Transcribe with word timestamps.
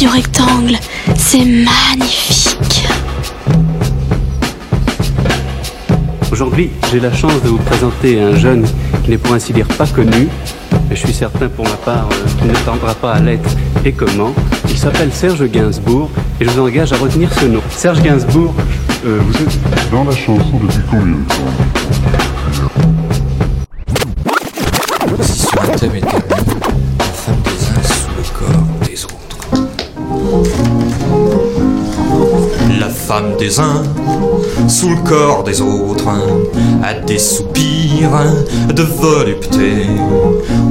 Radio 0.00 0.14
Rectangle. 0.14 0.78
C'est 1.14 1.44
magnifique. 1.44 2.88
Aujourd'hui, 6.32 6.70
j'ai 6.90 7.00
la 7.00 7.12
chance 7.12 7.42
de 7.42 7.48
vous 7.48 7.58
présenter 7.58 8.18
un 8.18 8.34
jeune 8.34 8.64
qui 9.04 9.10
n'est 9.10 9.18
pour 9.18 9.34
ainsi 9.34 9.52
dire 9.52 9.68
pas 9.68 9.86
connu, 9.86 10.28
mais 10.88 10.96
je 10.96 11.00
suis 11.04 11.12
certain 11.12 11.48
pour 11.48 11.66
ma 11.66 11.76
part 11.76 12.08
euh, 12.10 12.38
qu'il 12.38 12.50
ne 12.50 12.56
tendra 12.64 12.94
pas 12.94 13.12
à 13.12 13.20
l'être 13.20 13.50
et 13.84 13.92
comment? 13.92 14.32
Il 14.70 14.78
s'appelle 14.78 15.12
Serge 15.12 15.44
Gainsbourg 15.50 16.08
et 16.40 16.46
je 16.46 16.50
vous 16.50 16.60
engage 16.60 16.94
à 16.94 16.96
retenir 16.96 17.30
ce 17.38 17.44
nom. 17.44 17.60
Serge 17.68 18.00
Gainsbourg, 18.00 18.54
euh, 19.04 19.20
vous 19.22 19.34
êtes 19.42 19.90
dans 19.92 20.04
la 20.04 20.16
chanson 20.16 20.60
depuis 20.62 20.80
combien 20.90 21.16
de 21.16 21.24
temps? 21.28 21.34
Des 33.38 33.58
uns 33.58 33.82
sous 34.68 34.90
le 34.90 34.96
corps 35.08 35.42
des 35.42 35.60
autres 35.60 36.08
a 36.82 36.94
des 36.94 37.18
soupirs 37.18 38.10
de 38.72 38.82
volupté. 38.82 39.86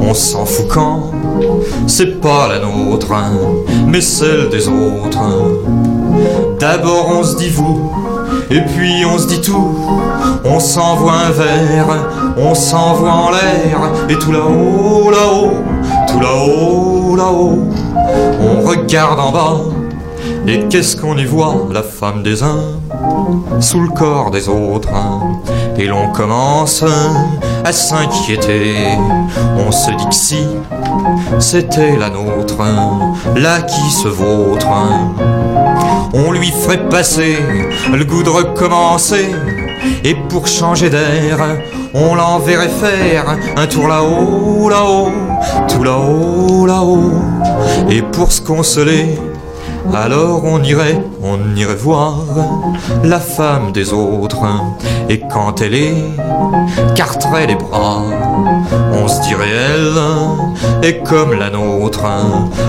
On 0.02 0.14
s'en 0.14 0.46
fout 0.46 0.68
quand 0.70 1.12
c'est 1.86 2.22
pas 2.22 2.48
la 2.48 2.60
nôtre, 2.60 3.14
mais 3.86 4.00
celle 4.00 4.50
des 4.50 4.70
autres. 4.70 5.20
D'abord 6.60 7.10
on 7.20 7.24
se 7.24 7.36
dit 7.36 7.50
vous, 7.50 7.92
et 8.50 8.62
puis 8.62 9.06
on 9.06 9.18
se 9.18 9.28
dit 9.28 9.42
tout. 9.42 9.76
On 10.46 10.60
s'envoie 10.62 11.14
un 11.28 11.32
verre, 11.32 11.88
on 12.38 12.56
s'envoie 12.56 13.12
en 13.12 13.32
l'air, 13.32 13.92
et 14.08 14.16
tout 14.18 14.32
là-haut, 14.32 15.12
là-haut, 15.12 15.54
tout 16.08 16.20
là-haut, 16.22 17.16
là-haut. 17.18 17.68
On 18.42 18.62
regarde 18.66 19.20
en 19.20 19.32
bas, 19.32 19.58
et 20.48 20.68
qu'est-ce 20.70 20.96
qu'on 20.98 21.18
y 21.18 21.26
voit 21.26 21.68
La 21.72 21.84
femme 21.84 22.24
des 22.24 22.44
uns 22.44 22.80
sous 23.60 23.82
le 23.82 23.90
corps 23.90 24.32
des 24.32 24.48
autres. 24.50 24.90
Et 25.78 25.88
l'on 25.88 26.12
commence 26.12 26.84
à 27.64 27.72
s'inquiéter. 27.72 28.76
On 29.58 29.72
se 29.72 29.92
dit 29.92 30.06
que 30.08 30.16
si 30.16 30.46
c'était 31.40 31.96
la 31.98 32.10
nôtre, 32.10 32.58
là 33.36 33.62
qui 33.62 33.90
se 33.92 34.08
vautre, 34.08 34.68
on 36.14 36.32
lui 36.32 36.52
ferait 36.52 36.90
passer 36.90 37.38
le 37.94 38.04
goût 38.06 38.24
de 38.24 38.30
recommencer. 38.30 39.30
Et 40.04 40.16
pour 40.30 40.48
changer 40.48 40.90
d'air, 40.90 41.40
on 41.94 42.16
l'enverrait 42.16 42.70
faire 42.70 43.38
un 43.56 43.68
tour 43.68 43.88
là-haut, 43.88 44.70
là-haut, 44.70 45.12
tout 45.68 45.84
là-haut, 45.84 46.66
là-haut. 46.66 47.14
Et 47.90 48.02
pour 48.02 48.32
se 48.32 48.42
consoler, 48.42 49.18
alors 49.96 50.44
on 50.46 50.62
irait, 50.64 51.02
on 51.24 51.56
irait 51.56 51.76
voir 51.76 52.18
la 53.04 53.20
femme 53.20 53.72
des 53.72 53.94
autres. 53.94 54.46
Et 55.10 55.20
quand 55.20 55.62
elle 55.62 55.74
écarterait 55.74 57.48
les 57.48 57.56
bras, 57.56 58.04
on 58.94 59.08
se 59.08 59.22
dirait 59.22 59.50
elle 59.50 60.88
est 60.88 61.04
comme 61.04 61.34
la 61.34 61.50
nôtre, 61.50 62.04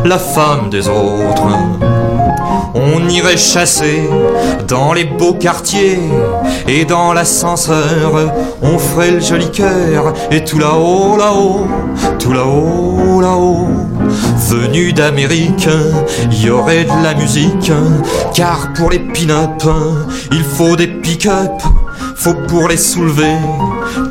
la 0.05 0.19
femme 0.19 0.71
des 0.71 0.89
autres. 0.89 1.49
On 2.75 3.09
irait 3.09 3.37
chasser 3.37 4.09
dans 4.69 4.93
les 4.93 5.05
beaux 5.05 5.34
quartiers 5.34 5.99
et 6.69 6.84
dans 6.84 7.12
l'ascenseur, 7.12 8.33
on 8.62 8.79
ferait 8.79 9.11
le 9.11 9.21
joli 9.21 9.51
cœur 9.51 10.12
et 10.31 10.45
tout 10.45 10.59
là-haut, 10.59 11.17
là-haut, 11.17 11.67
tout 12.19 12.33
là-haut, 12.33 13.21
là-haut. 13.21 13.90
Venu 14.51 14.93
d'Amérique, 14.93 15.69
il 16.33 16.45
y 16.45 16.51
aurait 16.51 16.83
de 16.83 17.05
la 17.05 17.15
musique, 17.15 17.70
car 18.34 18.73
pour 18.73 18.91
les 18.91 18.98
pin-up, 18.98 19.62
il 20.33 20.43
faut 20.43 20.75
des 20.75 20.88
pick-up, 20.88 21.62
faut 22.16 22.34
pour 22.49 22.66
les 22.66 22.77
soulever, 22.77 23.37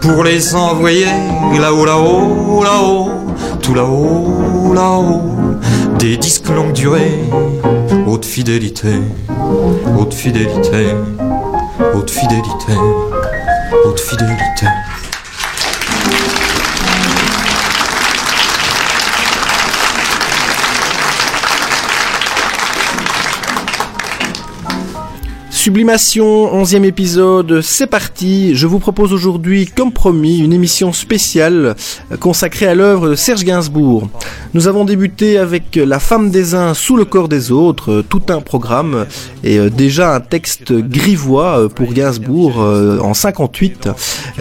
pour 0.01 0.23
les 0.23 0.55
envoyer 0.55 1.07
là-haut, 1.59 1.83
là-haut, 1.83 2.63
là-haut, 2.63 3.09
tout 3.61 3.73
là-haut, 3.73 4.73
là-haut. 4.73 5.35
Des 6.00 6.16
disques 6.16 6.47
longue 6.47 6.71
durée, 6.71 7.19
haute 8.07 8.23
fidélité, 8.23 8.94
haute 9.97 10.13
fidélité, 10.13 10.95
haute 11.94 12.09
fidélité, 12.09 12.77
haute 13.85 14.00
fidélité. 14.00 14.67
Sublimation, 25.59 26.55
onzième 26.55 26.85
épisode, 26.85 27.59
c'est 27.59 27.85
parti. 27.85 28.55
Je 28.55 28.65
vous 28.65 28.79
propose 28.79 29.11
aujourd'hui, 29.11 29.65
comme 29.65 29.91
promis, 29.91 30.39
une 30.39 30.53
émission 30.53 30.93
spéciale 30.93 31.75
consacrée 32.21 32.65
à 32.65 32.75
l'œuvre 32.75 33.09
de 33.09 33.15
Serge 33.15 33.43
Gainsbourg. 33.43 34.07
Nous 34.53 34.69
avons 34.69 34.85
débuté 34.85 35.37
avec 35.37 35.75
La 35.75 35.99
femme 35.99 36.31
des 36.31 36.55
uns 36.55 36.73
sous 36.73 36.95
le 36.95 37.03
corps 37.03 37.27
des 37.27 37.51
autres, 37.51 38.01
tout 38.07 38.21
un 38.29 38.39
programme 38.39 39.05
et 39.43 39.59
euh, 39.59 39.69
déjà 39.69 40.15
un 40.15 40.21
texte 40.21 40.71
grivois 40.71 41.59
euh, 41.59 41.67
pour 41.67 41.93
Gainsbourg 41.93 42.61
euh, 42.61 42.97
en 42.99 43.13
58. 43.13 43.89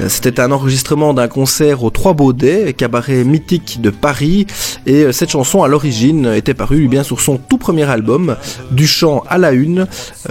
C'était 0.06 0.38
un 0.38 0.52
enregistrement 0.52 1.14
d'un 1.14 1.26
concert 1.26 1.82
au 1.82 1.90
Trois 1.90 2.12
Baudets, 2.12 2.72
cabaret 2.74 3.24
mythique 3.24 3.80
de 3.80 3.90
Paris, 3.90 4.46
et 4.86 5.12
cette 5.12 5.30
chanson 5.30 5.64
à 5.64 5.68
l'origine 5.68 6.26
était 6.26 6.54
parue 6.54 6.86
bien 6.86 7.02
sur 7.02 7.20
son 7.20 7.38
tout 7.38 7.58
premier 7.58 7.90
album, 7.90 8.36
Du 8.70 8.86
chant 8.86 9.24
à 9.28 9.36
la 9.38 9.50
une, 9.50 9.88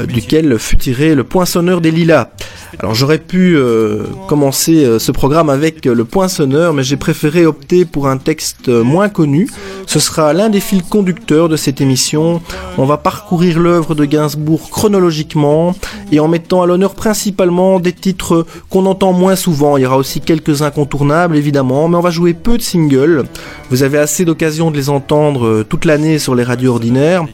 duquel 0.08 0.58
fut 0.58 0.78
le 0.94 1.24
poinçonneur 1.24 1.82
des 1.82 1.92
lilas. 1.92 2.30
Alors 2.80 2.96
j'aurais 2.96 3.18
pu 3.18 3.56
euh, 3.56 4.04
commencer 4.28 4.86
euh, 4.86 5.00
ce 5.00 5.12
programme 5.12 5.50
avec 5.50 5.86
le 5.86 6.06
poinçonneur, 6.06 6.74
mais 6.74 6.84
j'ai 6.84 6.98
préféré 6.98 7.46
opter 7.46 7.86
pour 7.86 8.08
un 8.08 8.18
texte 8.18 8.70
moins 8.70 9.10
connu. 9.10 9.50
Ce 9.86 10.00
sera 10.00 10.34
l'un 10.34 10.50
des 10.50 10.60
fils 10.60 10.84
conducteurs 10.84 11.50
de 11.50 11.58
cette 11.58 11.82
émission. 11.82 12.42
On 12.78 12.86
va 12.86 12.98
parcourir 12.98 13.60
l'œuvre 13.60 13.96
de 13.96 14.06
Gainsbourg 14.06 14.70
chronologiquement 14.70 15.76
et 16.12 16.20
en 16.20 16.28
mettant 16.28 16.62
à 16.62 16.66
l'honneur 16.66 16.96
principalement 16.96 17.80
des 17.80 17.94
titres 17.94 18.46
qu'on 18.70 18.86
entend 18.86 19.14
moins 19.14 19.36
souvent. 19.36 19.78
Il 19.78 19.84
y 19.84 19.86
aura 19.86 19.98
aussi 19.98 20.22
quelques 20.22 20.62
incontournables 20.62 21.36
évidemment, 21.36 21.88
mais 21.88 21.98
on 21.98 22.02
va 22.02 22.12
jouer 22.12 22.34
peu 22.34 22.58
de 22.58 22.64
singles. 22.64 23.26
Vous 23.70 23.84
avez 23.84 23.98
assez 23.98 24.24
d'occasions 24.24 24.72
de 24.72 24.78
les 24.78 24.90
entendre 24.90 25.46
euh, 25.46 25.66
toute 25.68 25.86
l'année 25.86 26.20
sur 26.20 26.36
les 26.36 26.44
radios 26.44 26.72
ordinaires. 26.72 27.26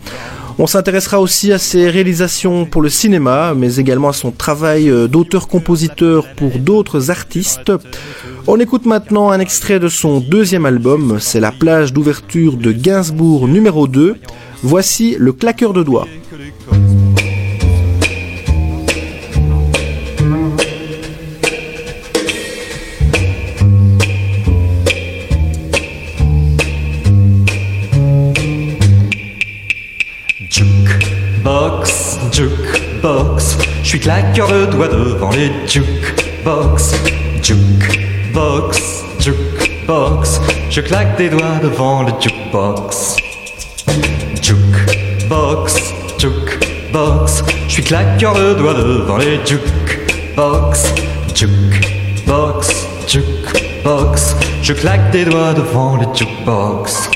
On 0.60 0.68
s'intéressera 0.68 1.20
aussi 1.20 1.52
à 1.52 1.58
ses 1.58 1.90
réalisations 1.90 2.66
pour 2.66 2.82
le 2.82 2.90
cinéma, 2.90 3.54
mais 3.56 3.78
également 3.78 4.10
à 4.10 4.14
son 4.14 4.32
travail 4.32 4.90
euh, 4.90 5.08
d'auteur-compositeur 5.08 6.28
pour 6.36 6.60
d'autres 6.60 7.10
artistes. 7.10 7.72
On 8.46 8.60
écoute 8.60 8.86
maintenant 8.86 9.32
un 9.32 9.40
extrait 9.40 9.80
de 9.80 9.88
son 9.88 10.20
deuxième 10.20 10.66
album, 10.66 11.18
c'est 11.20 11.40
la 11.40 11.52
plage 11.52 11.92
d'ouverture 11.92 12.58
de 12.58 12.72
Gainsbourg 12.72 13.48
numéro 13.48 13.88
2. 13.88 14.16
Voici 14.62 15.16
le 15.20 15.34
claqueur 15.34 15.74
de 15.74 15.82
doigts. 15.82 16.08
Jukebox, 31.44 32.20
jukebox, 32.32 33.58
je 33.82 33.88
suis 33.90 34.00
claqueur 34.00 34.48
de 34.48 34.66
doigts 34.68 34.88
devant 34.88 35.30
les 35.32 35.52
jukebox. 35.68 36.94
Jukebox, 37.42 39.04
jukebox, 39.20 40.40
je 40.70 40.80
claque 40.80 41.18
des 41.18 41.30
doigts 41.30 41.60
devant 41.62 42.04
le 42.04 42.14
jukebox. 42.22 43.18
Jukebox, 44.42 45.76
jukebox, 46.18 47.44
je 47.68 47.74
suis 47.74 47.84
claqueur 47.84 48.36
de 48.36 48.54
doigts 48.54 48.76
devant 48.76 49.18
les 49.18 49.46
jukebox. 49.46 50.94
Jukebox, 51.36 52.70
jukebox, 53.06 54.36
je 54.62 54.72
claque 54.72 55.12
des 55.12 55.26
doigts 55.26 55.54
devant 55.54 55.98
le 55.98 56.06
jukebox 56.16 57.13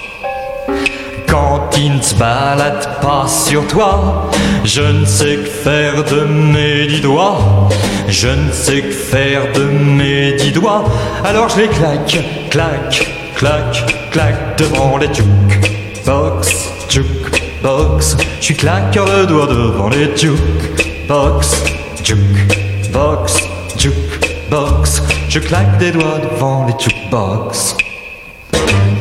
quand 1.38 1.78
il 1.78 1.98
ne 1.98 2.02
se 2.02 2.16
balade 2.16 3.00
pas 3.02 3.28
sur 3.28 3.66
toi. 3.68 4.30
Je 4.64 4.82
ne 4.82 5.06
sais 5.06 5.36
que 5.36 5.50
faire 5.68 6.04
de 6.04 6.22
mes 6.22 6.88
dix 6.88 7.02
doigts. 7.02 7.70
Je 8.08 8.30
ne 8.30 8.52
sais 8.52 8.82
que 8.82 8.92
faire 8.92 9.44
de 9.54 9.64
mes 9.66 10.34
dix 10.34 10.52
doigts. 10.52 10.84
Alors 11.24 11.50
je 11.50 11.58
les 11.62 11.68
claque, 11.68 12.18
claque, 12.50 13.08
claque, 13.36 13.80
claque 14.12 14.58
devant 14.58 14.98
les 14.98 15.10
jukebox, 15.14 16.42
jukebox. 16.90 18.18
Je 18.40 18.46
suis 18.46 18.56
claqueur 18.56 19.06
de 19.06 19.26
doigts 19.26 19.48
devant 19.48 19.90
les 19.90 20.10
jukebox, 20.18 21.64
jukebox, 22.04 23.38
jukebox. 23.78 25.04
Je 25.30 25.40
claque 25.40 25.78
des 25.78 25.92
doigts 25.92 26.20
devant 26.32 26.66
les 26.66 26.76
jukebox. 26.84 27.76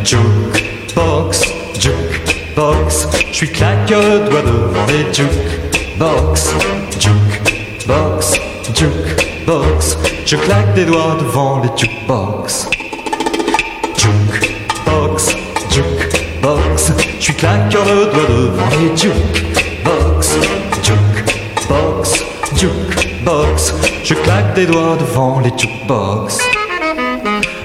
Jukebox, 0.04 1.42
jukebox. 1.80 2.15
Jukebox. 2.56 3.08
Je 3.30 3.34
suis 3.34 3.52
claqueur 3.52 4.02
de 4.02 4.28
doigts 4.30 4.42
devant 4.42 4.86
les 4.86 5.12
jukebox. 5.12 6.54
Jukebox, 6.98 8.32
jukebox. 8.74 9.98
Je 10.24 10.36
claque 10.36 10.74
des 10.74 10.84
doigts 10.86 11.16
devant 11.20 11.60
les 11.60 11.70
jukebox. 11.76 12.68
Jukebox, 13.98 15.36
jukebox. 15.70 16.92
Je 17.18 17.24
suis 17.24 17.34
claqueur 17.34 17.84
de 17.84 18.12
doigts 18.12 18.28
devant 18.28 18.68
les 18.80 18.96
jukebox. 18.96 20.38
Jukebox, 20.82 22.24
jukebox. 22.56 23.74
Je 24.04 24.14
claque 24.14 24.54
des 24.54 24.66
doigts 24.66 24.96
devant 24.98 25.40
les 25.40 25.52
jukebox. 25.58 26.55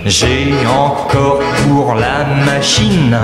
J'ai 0.05 0.51
encore 0.67 1.39
pour 1.67 1.93
la 1.93 2.25
machine 2.45 3.15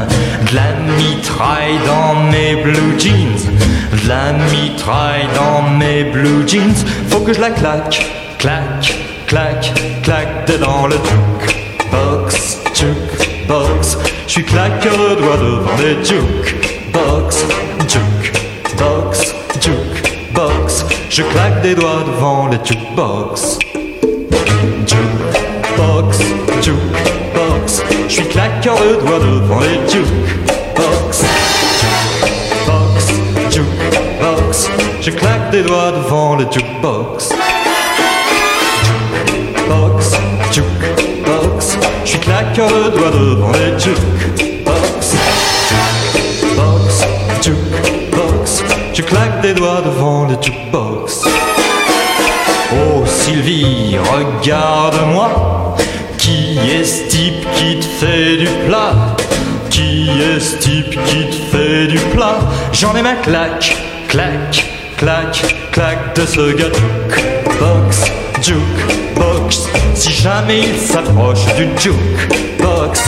de 0.50 0.56
la 0.56 0.74
mitraille 0.96 1.80
dans 1.88 2.14
mes 2.32 2.62
blue 2.62 3.00
jeans. 3.00 3.50
De 3.92 4.08
la 4.08 4.34
mitraille 4.52 5.28
dans 5.36 5.70
mes 5.78 6.04
blue 6.04 6.48
jeans. 6.48 6.76
Faut 7.10 7.22
que 7.22 7.34
je 7.34 7.42
la 7.42 7.50
claque, 7.50 8.06
claque, 8.38 8.94
claque, 9.26 9.74
claque 10.04 10.48
dedans 10.48 10.86
le 10.86 10.98
jukebox, 10.98 12.60
jukebox. 12.76 13.98
Je 14.28 14.32
suis 14.32 14.44
claqueur 14.44 14.94
de 14.94 15.16
doigts 15.16 15.38
devant 15.38 15.78
les 15.80 16.06
jukebox, 16.06 17.46
jukebox, 17.88 19.34
jukebox. 19.60 20.86
Je 21.10 21.24
claque 21.24 21.62
des 21.64 21.74
doigts 21.74 22.04
devant 22.06 22.48
les. 22.48 22.58
Jukebox, 22.64 23.58
jukebox. 24.86 26.17
Devant 28.68 29.62
les. 29.62 29.78
Je 35.02 35.12
claque 35.12 35.52
des 35.52 35.64
doigts 35.64 35.94
devant 35.94 36.36
les 36.36 36.44
jukebox. 36.52 37.30
Jukebox, 38.84 40.12
jukebox. 40.52 41.78
Je 42.04 42.10
suis 42.10 42.20
claqueur 42.20 42.68
de 42.68 42.90
doigts 42.90 43.12
devant 43.12 43.54
les 43.54 43.80
jukebox. 43.80 45.16
Jukebox, 46.42 47.06
jukebox. 47.42 48.64
Je 48.94 49.02
claque 49.02 49.42
des 49.42 49.54
doigts 49.54 49.82
devant 49.86 50.26
les 50.26 50.36
jukebox. 50.42 51.24
Oh 52.74 53.06
Sylvie, 53.06 53.98
regarde-moi. 53.98 55.58
Qui 56.60 56.72
est 56.72 56.84
ce 56.84 57.08
type 57.08 57.46
qui 57.56 57.80
te 57.80 57.86
fait 57.86 58.38
du 58.38 58.48
plat? 58.68 59.16
Qui 59.70 60.10
est 60.10 60.40
ce 60.40 60.58
type 60.58 60.90
qui 61.06 61.28
te 61.30 61.36
fait 61.56 61.88
du 61.88 62.00
plat? 62.16 62.40
J'en 62.74 62.96
ai 62.96 63.02
ma 63.04 63.14
claque, 63.14 63.78
claque, 64.08 64.66
claque, 64.98 65.56
claque 65.72 66.16
de 66.16 66.26
ce 66.26 66.54
gars 66.54 66.72
jukebox, 66.74 68.06
jukebox. 68.42 69.68
Si 69.94 70.12
jamais 70.12 70.62
il 70.62 70.80
s'approche 70.80 71.46
du 71.56 71.68
jukebox, 71.80 73.04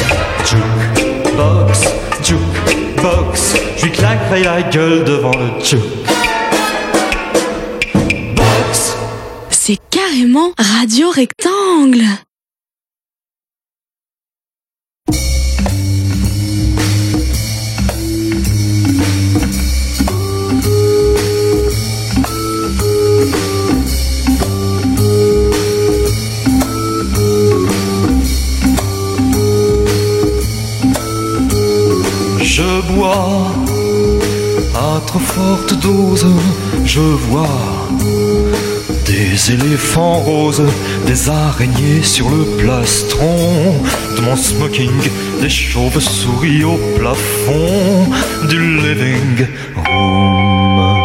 jukebox, 0.45 1.79
jukebox, 2.23 3.55
je 3.77 3.85
lui 3.85 3.91
claquerai 3.91 4.43
la 4.43 4.61
gueule 4.61 5.03
devant 5.03 5.31
le 5.31 5.63
jukebox. 5.63 5.89
C'est 9.49 9.79
carrément 9.89 10.51
Radio 10.57 11.09
Rectangle. 11.09 12.05
Bois 32.87 33.51
à 34.73 35.01
trop 35.05 35.19
forte 35.19 35.73
dose, 35.81 36.27
je 36.85 37.01
vois 37.01 37.89
des 39.05 39.51
éléphants 39.51 40.19
roses, 40.19 40.63
des 41.05 41.29
araignées 41.29 42.01
sur 42.03 42.29
le 42.29 42.45
plastron 42.57 43.75
de 44.15 44.21
mon 44.21 44.35
smoking, 44.35 44.91
des 45.41 45.49
chauves-souris 45.49 46.63
au 46.63 46.79
plafond 46.97 48.07
du 48.47 48.77
living 48.77 49.47
room. 49.75 50.97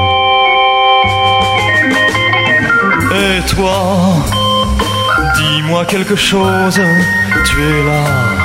Et 3.11 3.47
toi, 3.49 4.17
dis-moi 5.37 5.85
quelque 5.87 6.17
chose, 6.17 6.81
tu 7.45 7.63
es 7.63 7.85
là 7.85 8.44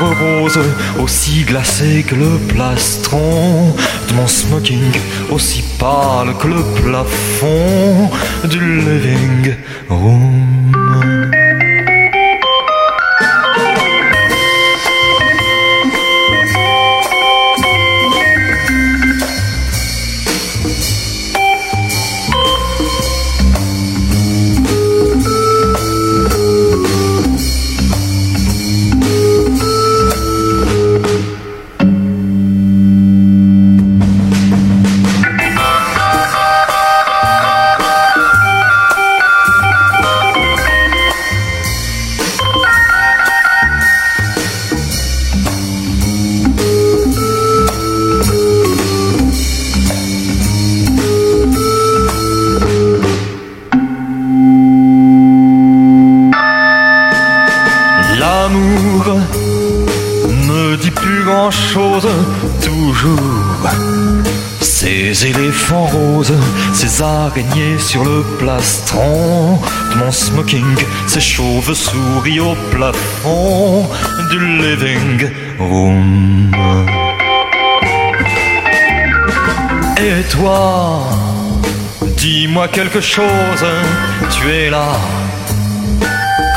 rose, 0.00 0.58
aussi 1.00 1.44
glacé 1.44 2.04
que 2.06 2.14
le 2.14 2.38
plastron 2.48 3.74
de 4.08 4.14
mon 4.14 4.26
smoking, 4.26 4.92
aussi 5.30 5.62
pâle 5.78 6.34
que 6.40 6.48
le 6.48 6.62
plafond 6.82 8.10
du 8.44 8.60
living 8.60 9.54
room. 9.88 11.53
Roses, 65.72 66.32
ces 66.72 67.02
araignées 67.02 67.78
sur 67.78 68.04
le 68.04 68.22
plastron 68.38 69.58
de 69.90 69.98
mon 69.98 70.12
smoking, 70.12 70.76
ces 71.06 71.20
chauves-souris 71.20 72.40
au 72.40 72.54
plafond 72.70 73.88
du 74.30 74.38
living 74.58 75.30
room. 75.58 76.50
Et 79.98 80.22
toi, 80.30 81.02
dis-moi 82.16 82.68
quelque 82.68 83.00
chose, 83.00 83.64
tu 84.30 84.50
es 84.50 84.70
là 84.70 84.92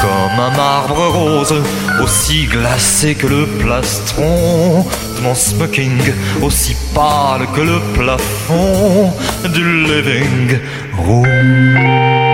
comme 0.02 0.40
un 0.40 0.52
marbre 0.56 1.08
rose, 1.08 1.56
aussi 2.02 2.46
glacé 2.46 3.16
que 3.16 3.28
le 3.28 3.46
plastron 3.60 4.86
de 5.18 5.22
mon 5.22 5.36
smoking, 5.36 6.14
aussi 6.42 6.76
pâle 6.94 7.48
que 7.56 7.62
le 7.62 7.80
plafond 7.94 9.12
du 9.54 9.84
living 9.84 10.60
room. 11.06 12.28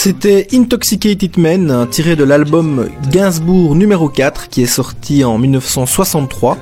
C'était 0.00 0.46
Intoxicated 0.52 1.36
Men, 1.38 1.86
tiré 1.90 2.14
de 2.14 2.22
l'album 2.22 2.88
Gainsbourg 3.10 3.74
numéro 3.74 4.08
4, 4.08 4.48
qui 4.48 4.62
est 4.62 4.66
sorti 4.66 5.24
en 5.24 5.38
1963. 5.38 6.56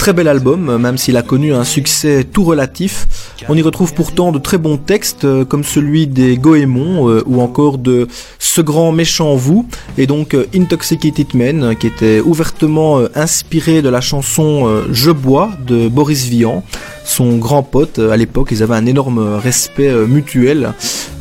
Très 0.00 0.14
bel 0.14 0.28
album, 0.28 0.78
même 0.78 0.96
s'il 0.96 1.18
a 1.18 1.22
connu 1.22 1.52
un 1.52 1.62
succès 1.62 2.24
tout 2.24 2.42
relatif. 2.42 3.06
On 3.50 3.54
y 3.54 3.60
retrouve 3.60 3.92
pourtant 3.92 4.32
de 4.32 4.38
très 4.38 4.56
bons 4.56 4.78
textes, 4.78 5.24
euh, 5.24 5.44
comme 5.44 5.62
celui 5.62 6.06
des 6.06 6.38
Goémons 6.38 7.10
euh, 7.10 7.22
ou 7.26 7.42
encore 7.42 7.76
de 7.76 8.08
Ce 8.38 8.62
grand 8.62 8.92
méchant 8.92 9.34
vous, 9.34 9.66
et 9.98 10.06
donc 10.06 10.34
euh, 10.34 10.46
Intoxicated 10.54 11.34
Men, 11.34 11.74
qui 11.76 11.86
était 11.86 12.20
ouvertement 12.20 13.00
inspiré 13.14 13.82
de 13.82 13.90
la 13.90 14.00
chanson 14.00 14.66
Je 14.90 15.10
bois 15.10 15.50
de 15.66 15.88
Boris 15.88 16.24
Vian 16.24 16.64
son 17.02 17.38
grand 17.38 17.64
pote. 17.64 17.98
À 17.98 18.16
l'époque, 18.16 18.48
ils 18.52 18.62
avaient 18.62 18.76
un 18.76 18.86
énorme 18.86 19.18
respect 19.18 19.92
mutuel. 20.06 20.74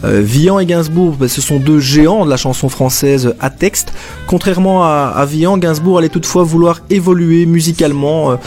Vian 0.04 0.60
et 0.60 0.66
Gainsbourg, 0.68 1.16
ben, 1.20 1.28
ce 1.28 1.42
sont 1.42 1.58
deux 1.58 1.80
géants 1.80 2.26
de 2.26 2.30
la 2.30 2.38
chanson 2.38 2.70
française 2.70 3.34
à 3.40 3.50
texte. 3.50 3.92
Contrairement 4.28 4.84
à, 4.84 5.26
Vian, 5.28 5.58
Gainsbourg 5.58 5.98
allait 5.98 6.10
toutefois 6.10 6.44
vouloir 6.44 6.82
évoluer 6.92 7.48
musicalement, 7.48 8.38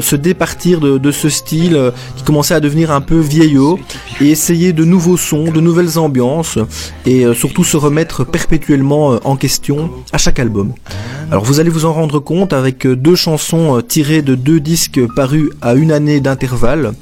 se 0.00 0.16
départir 0.16 0.80
de, 0.80 1.10
ce 1.10 1.28
style 1.28 1.92
qui 2.16 2.22
commençait 2.22 2.54
à 2.54 2.60
devenir 2.60 2.90
un 2.90 3.00
peu 3.00 3.18
vieillot 3.18 3.78
et 4.20 4.30
essayer 4.30 4.72
de 4.72 4.84
nouveaux 4.84 5.16
sons, 5.16 5.50
de 5.50 5.60
nouvelles 5.60 5.98
ambiances 5.98 6.58
et 7.06 7.24
euh, 7.24 7.34
surtout 7.34 7.64
se 7.64 7.76
remettre 7.76 8.24
perpétuellement 8.24 9.12
euh, 9.12 9.18
en 9.24 9.36
question 9.36 9.90
à 10.12 10.18
chaque 10.18 10.38
album. 10.38 10.72
Alors 11.30 11.44
vous 11.44 11.60
allez 11.60 11.70
vous 11.70 11.84
en 11.84 11.92
rendre 11.92 12.18
compte 12.18 12.52
avec 12.52 12.86
euh, 12.86 12.96
deux 12.96 13.16
chansons 13.16 13.82
tirées 13.86 14.22
de 14.22 14.34
deux 14.34 14.60
disques 14.60 15.00
parus 15.14 15.50
à 15.60 15.74
une 15.74 15.92
année 15.92 16.20
d'intervalle. 16.20 16.92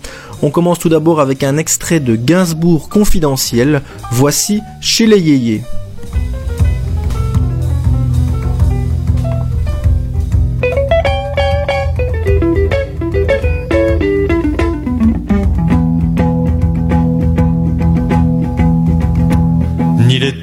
On 0.43 0.51
commence 0.51 0.79
tout 0.79 0.89
d'abord 0.89 1.21
avec 1.21 1.43
un 1.43 1.59
extrait 1.59 2.01
de 2.01 2.17
Gainsbourg 2.17 2.89
confidentiel. 2.89 3.83
Voici 4.11 4.61
Chez 4.81 5.07
les 5.07 5.21
Yéyés. 5.21 5.63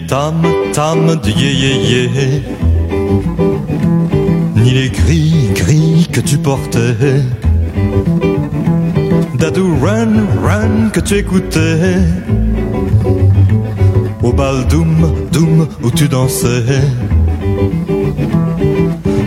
Tam 0.07 0.41
tam 0.73 1.05
de 1.23 1.29
yé 1.29 1.51
yé 1.91 2.41
Ni 4.55 4.71
les 4.71 4.89
gris 4.89 5.49
gris 5.53 6.07
que 6.11 6.21
tu 6.21 6.37
portais. 6.37 7.21
Dadou 9.39 9.75
run 9.83 10.13
run 10.43 10.89
que 10.93 10.99
tu 10.99 11.15
écoutais. 11.17 11.99
Au 14.23 14.33
bal 14.33 14.67
doum 14.67 15.13
doum 15.31 15.67
où 15.83 15.91
tu 15.91 16.07
dansais. 16.07 16.81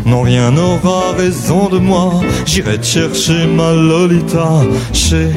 Non, 0.04 0.22
rien 0.22 0.50
n'aura 0.50 1.12
raison 1.16 1.68
de 1.68 1.78
moi. 1.78 2.10
J'irai 2.44 2.78
te 2.78 2.86
chercher 2.86 3.46
ma 3.46 3.72
Lolita 3.72 4.62
chez 4.92 5.30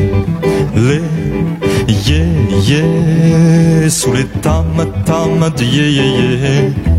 les 0.76 1.33
yeah 1.88 2.26
yeah 2.68 3.90
sous 3.90 4.14
les 4.14 4.26
tam 4.42 4.66
tam 5.06 5.50
de 5.58 5.64
yeah 5.64 5.90
yeah 5.90 6.10
yeah. 6.16 6.94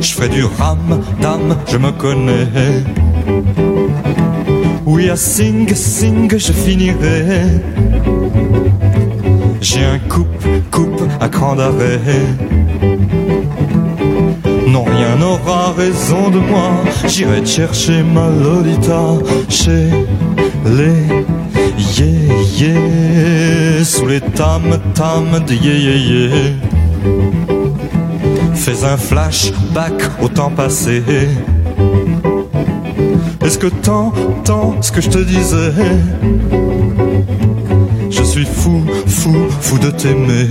Je 0.00 0.12
ferai 0.12 0.28
du 0.28 0.44
ram 0.44 1.02
dam, 1.20 1.56
je 1.66 1.78
me 1.78 1.90
connais. 1.90 2.46
Oui, 4.84 5.10
à 5.10 5.16
sing 5.16 5.74
sing, 5.74 6.30
je 6.36 6.52
finirai. 6.52 7.42
J'ai 9.60 9.84
un 9.84 9.98
coupe 9.98 10.46
coupe 10.70 11.02
à 11.20 11.28
cran 11.28 11.56
d'arrêt. 11.56 12.00
Non, 14.68 14.84
rien 14.84 15.16
n'aura 15.16 15.72
raison 15.72 16.30
de 16.30 16.38
moi. 16.38 16.70
J'irai 17.08 17.44
chercher 17.44 18.02
ma 18.02 18.28
Lolita 18.28 19.02
chez 19.48 19.90
les 20.66 21.24
sous 23.84 24.06
les 24.06 24.20
tam 24.20 24.62
tam 24.94 25.44
de 25.46 25.54
yeah 25.54 25.96
yeah. 25.96 26.32
Fais 28.54 28.82
un 28.82 28.96
flashback 28.96 29.92
au 30.22 30.28
temps 30.28 30.50
passé. 30.50 31.02
Est-ce 33.44 33.58
que 33.58 33.66
t'entends 33.66 34.74
ce 34.80 34.90
que 34.90 35.02
je 35.02 35.10
te 35.10 35.18
disais? 35.18 35.72
Je 38.10 38.22
suis 38.22 38.46
fou, 38.46 38.82
fou, 39.06 39.36
fou 39.60 39.78
de 39.78 39.90
t'aimer. 39.90 40.48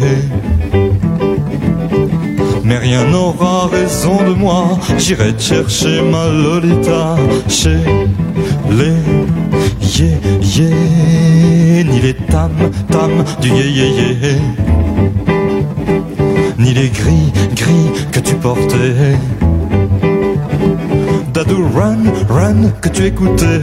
Mais 2.64 2.78
rien 2.78 3.06
n'aura 3.06 3.68
raison 3.68 4.18
de 4.24 4.34
moi. 4.36 4.78
J'irai 5.00 5.34
chercher 5.40 6.02
ma 6.04 6.28
Lolita 6.28 7.16
chez 7.48 7.80
les 8.70 9.25
yeah 9.82 10.18
yeah, 10.42 11.84
ni 11.84 12.00
les 12.02 12.14
tam 12.14 12.52
tam 12.90 13.12
du 13.42 13.50
yeah 13.50 13.70
yeah 13.80 13.92
yeah, 14.22 14.40
ni 16.58 16.74
les 16.74 16.90
gris 16.90 17.32
gris 17.56 17.90
que 18.12 18.20
tu 18.20 18.36
portais. 18.36 19.18
Dadou 21.34 21.66
run 21.76 22.04
run 22.30 22.72
que 22.82 22.90
tu 22.90 23.06
écoutais. 23.06 23.62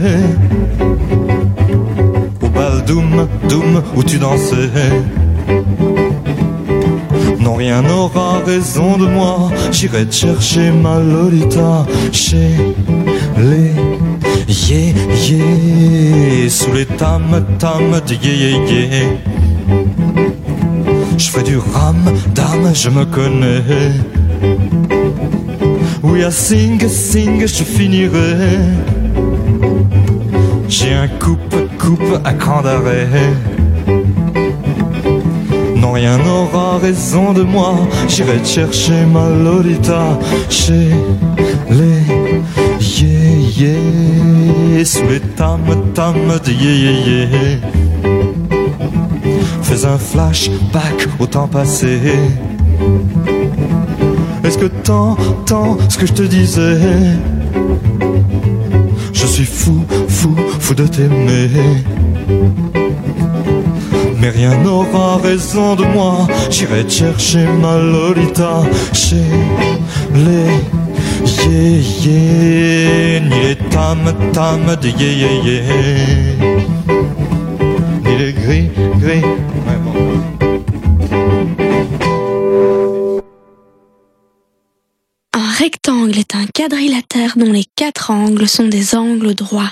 Au 2.41 2.49
bal 2.49 2.83
doum 2.85 3.27
doum 3.49 3.81
où 3.95 4.03
tu 4.03 4.17
dansais. 4.19 4.69
Non, 7.39 7.55
rien 7.55 7.81
n'aura 7.81 8.39
raison 8.45 8.97
de 8.97 9.07
moi. 9.07 9.49
J'irai 9.71 10.05
chercher 10.09 10.71
ma 10.71 10.99
Lolita 10.99 11.85
chez 12.11 12.51
les 13.37 13.71
yeah 14.47 14.93
yeah 15.27 16.49
sous 16.49 16.71
les 16.73 16.85
tam 16.85 17.45
tam 17.59 17.91
de 18.07 18.13
yeah 18.15 18.33
yeah 18.33 18.87
yeah. 18.91 19.09
Je 21.17 21.29
fais 21.29 21.43
du 21.43 21.57
ram 21.57 21.95
dame, 22.35 22.73
je 22.73 22.89
me 22.89 23.05
connais. 23.05 23.63
Oui, 26.01 26.23
à 26.23 26.31
sing 26.31 26.85
sing, 26.87 27.41
je 27.41 27.63
finirai. 27.63 28.57
J'ai 30.67 30.93
un 30.93 31.07
coupe 31.07 31.55
coupe 31.79 32.19
à 32.23 32.33
cran 32.33 32.61
d'arrêt. 32.61 33.07
Non, 35.75 35.91
rien 35.93 36.17
n'aura 36.17 36.77
raison 36.79 37.33
de 37.33 37.43
moi. 37.43 37.75
J'irai 38.07 38.43
chercher 38.43 39.05
ma 39.05 39.29
Lolita 39.29 40.19
chez 40.49 40.89
les 41.69 42.03
yeah 42.79 43.37
yeah 43.57 44.02
tam 45.35 45.61
de 46.45 46.51
yeah 46.51 46.91
yeah. 47.07 47.57
Fais 49.61 49.85
un 49.85 49.97
flashback 49.97 51.07
au 51.19 51.25
temps 51.25 51.47
passé. 51.47 51.99
Est-ce 54.43 54.57
que 54.57 54.65
t'entends 54.65 55.77
ce 55.89 55.97
que 55.97 56.05
je 56.05 56.13
te 56.13 56.23
disais? 56.23 56.79
Je 59.13 59.25
suis 59.25 59.45
fou, 59.45 59.85
fou, 60.09 60.35
fou 60.59 60.73
de 60.75 60.85
t'aimer. 60.85 61.49
Mais 64.19 64.29
rien 64.29 64.57
n'aura 64.63 65.17
raison 65.17 65.75
de 65.75 65.85
moi. 65.85 66.27
J'irai 66.49 66.87
chercher 66.89 67.45
ma 67.61 67.77
Lolita 67.77 68.63
chez 68.91 69.27
les 70.13 70.82
tam 73.73 74.05
tam 74.33 74.75
de 74.81 74.91
ni 78.05 78.17
les 78.17 78.33
gris 78.33 78.69
gris. 79.01 79.25
Un 85.33 85.49
rectangle 85.57 86.17
est 86.17 86.35
un 86.35 86.45
quadrilatère 86.53 87.33
dont 87.37 87.51
les 87.51 87.65
quatre 87.75 88.11
angles 88.11 88.47
sont 88.47 88.67
des 88.67 88.95
angles 88.95 89.33
droits. 89.33 89.71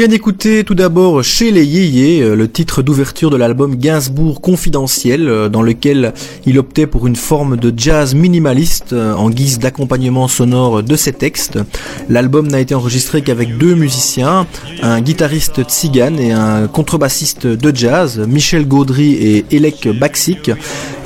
Vient 0.00 0.08
d'écouter 0.08 0.64
tout 0.64 0.74
d'abord 0.74 1.22
chez 1.22 1.50
les 1.50 1.66
Yéyés 1.66 2.22
euh, 2.22 2.34
le 2.34 2.50
titre 2.50 2.80
d'ouverture 2.80 3.28
de 3.28 3.36
l'album 3.36 3.76
Gainsbourg 3.76 4.40
Confidentiel 4.40 5.28
euh, 5.28 5.50
dans 5.50 5.60
lequel 5.60 6.14
il 6.46 6.58
optait 6.58 6.86
pour 6.86 7.06
une 7.06 7.16
forme 7.16 7.58
de 7.58 7.70
jazz 7.76 8.14
minimaliste 8.14 8.94
euh, 8.94 9.12
en 9.12 9.28
guise 9.28 9.58
d'accompagnement 9.58 10.26
sonore 10.26 10.82
de 10.82 10.96
ses 10.96 11.12
textes. 11.12 11.58
L'album 12.08 12.48
n'a 12.48 12.60
été 12.60 12.74
enregistré 12.74 13.20
qu'avec 13.20 13.58
deux 13.58 13.74
musiciens, 13.74 14.46
un 14.80 15.02
guitariste 15.02 15.64
tzigane 15.64 16.18
et 16.18 16.32
un 16.32 16.66
contrebassiste 16.66 17.46
de 17.46 17.76
jazz, 17.76 18.20
Michel 18.26 18.66
Gaudry 18.66 19.12
et 19.12 19.44
Elek 19.50 19.86
Baksik. 20.00 20.50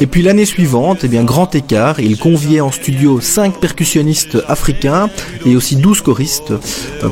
Et 0.00 0.06
puis 0.06 0.22
l'année 0.22 0.44
suivante, 0.44 1.00
eh 1.02 1.08
bien 1.08 1.24
grand 1.24 1.52
écart, 1.56 1.98
il 1.98 2.16
conviait 2.16 2.60
en 2.60 2.70
studio 2.70 3.20
cinq 3.20 3.58
percussionnistes 3.58 4.38
africains 4.46 5.10
et 5.44 5.56
aussi 5.56 5.74
12 5.74 6.00
choristes 6.00 6.52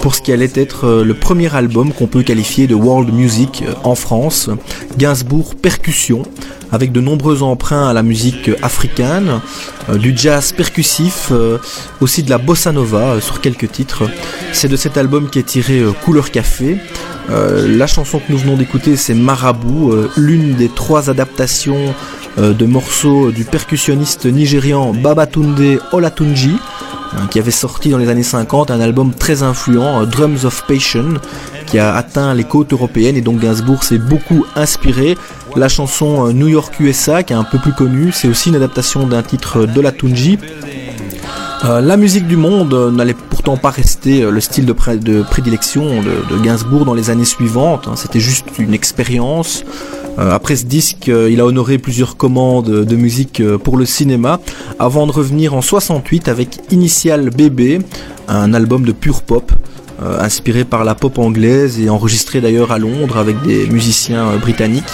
pour 0.01 0.15
ce 0.15 0.21
qui 0.21 0.33
allait 0.33 0.53
être 0.55 1.03
le 1.03 1.15
premier 1.15 1.53
album 1.55 1.72
qu'on 1.73 2.07
peut 2.07 2.23
qualifier 2.23 2.67
de 2.67 2.75
world 2.75 3.13
music 3.13 3.65
euh, 3.67 3.73
en 3.83 3.95
France, 3.95 4.51
Gainsbourg 4.99 5.55
Percussion, 5.55 6.23
avec 6.71 6.93
de 6.93 7.01
nombreux 7.01 7.43
emprunts 7.43 7.89
à 7.89 7.93
la 7.95 8.03
musique 8.03 8.51
africaine, 8.63 9.41
euh, 9.89 9.97
du 9.97 10.13
jazz 10.15 10.53
percussif, 10.53 11.29
euh, 11.31 11.59
aussi 12.01 12.23
de 12.23 12.31
la 12.31 12.37
bossa 12.37 12.73
nova 12.73 13.21
sur 13.21 13.41
quelques 13.41 13.73
titres. 13.73 14.05
C'est 14.53 14.69
de 14.69 14.77
cet 14.77 14.99
album 14.99 15.31
qui 15.31 15.39
est 15.39 15.45
tiré 15.45 15.83
Couleur 16.05 16.31
Café. 16.31 16.77
La 17.29 17.87
chanson 17.87 18.19
que 18.19 18.31
nous 18.31 18.39
venons 18.39 18.57
d'écouter, 18.57 18.97
c'est 18.97 19.15
Marabout, 19.15 19.95
l'une 20.17 20.55
des 20.55 20.69
trois 20.69 21.09
adaptations 21.09 21.95
de 22.37 22.67
morceaux 22.67 23.31
du 23.31 23.45
percussionniste 23.45 24.27
nigérian 24.27 24.93
Babatunde 24.93 25.79
Olatunji, 25.93 26.57
hein, 27.17 27.27
qui 27.31 27.39
avait 27.39 27.51
sorti 27.51 27.91
dans 27.91 27.99
les 27.99 28.09
années 28.09 28.23
50 28.23 28.71
un 28.71 28.81
album 28.81 29.15
très 29.15 29.43
influent, 29.43 30.03
euh, 30.03 30.07
Drums 30.07 30.45
of 30.45 30.67
Passion, 30.67 31.15
qui 31.67 31.79
a 31.79 31.95
atteint 31.95 32.35
les 32.35 32.45
côtes 32.45 32.73
européennes 32.73 33.17
et 33.17 33.21
donc 33.21 33.41
Gainsbourg 33.41 33.85
s'est 33.85 33.99
beaucoup 33.99 34.45
inspiré. 34.57 35.17
La 35.57 35.69
chanson 35.69 36.27
euh, 36.27 36.33
New 36.33 36.49
York 36.49 36.75
USA, 36.81 37.23
qui 37.23 37.33
est 37.33 37.37
un 37.37 37.45
peu 37.45 37.59
plus 37.59 37.73
connue, 37.73 38.13
c'est 38.13 38.29
aussi 38.29 38.49
une 38.49 38.57
adaptation 38.57 39.07
d'un 39.07 39.23
titre 39.23 39.67
de 39.67 39.81
la 39.81 39.93
Tunji. 39.93 40.39
Euh, 41.65 41.81
la 41.81 41.97
musique 41.97 42.27
du 42.27 42.37
monde 42.37 42.75
euh, 42.75 42.91
n'allait 42.91 43.15
pourtant 43.15 43.57
pas 43.57 43.71
rester 43.71 44.23
euh, 44.23 44.31
le 44.31 44.41
style 44.41 44.67
de, 44.67 44.73
pré- 44.73 44.97
de 44.97 45.23
prédilection 45.23 46.03
de, 46.03 46.43
Gainsbourg 46.43 46.85
dans 46.85 46.95
les 46.95 47.09
années 47.11 47.25
suivantes. 47.25 47.87
hein. 47.87 47.93
C'était 47.95 48.19
juste 48.21 48.47
une 48.59 48.75
expérience. 48.75 49.65
Après 50.19 50.57
ce 50.57 50.67
disque, 50.67 51.07
il 51.07 51.41
a 51.41 51.47
honoré 51.47 51.79
plusieurs 51.79 52.19
commandes 52.19 52.69
de 52.69 52.97
musique 52.97 53.43
pour 53.65 53.79
le 53.79 53.87
cinéma, 53.87 54.41
avant 54.79 55.07
de 55.07 55.13
revenir 55.13 55.55
en 55.55 55.63
68 55.63 56.29
avec 56.29 56.61
Initial 56.71 57.31
Bébé, 57.31 57.79
un 58.29 58.53
album 58.53 58.85
de 58.85 58.93
pure 58.93 59.23
pop, 59.23 59.51
inspiré 60.21 60.65
par 60.65 60.85
la 60.85 60.95
pop 60.95 61.17
anglaise 61.19 61.81
et 61.81 61.89
enregistré 61.89 62.43
d'ailleurs 62.43 62.73
à 62.73 62.79
Londres 62.79 63.17
avec 63.17 63.41
des 63.41 63.67
musiciens 63.69 64.37
britanniques. 64.37 64.85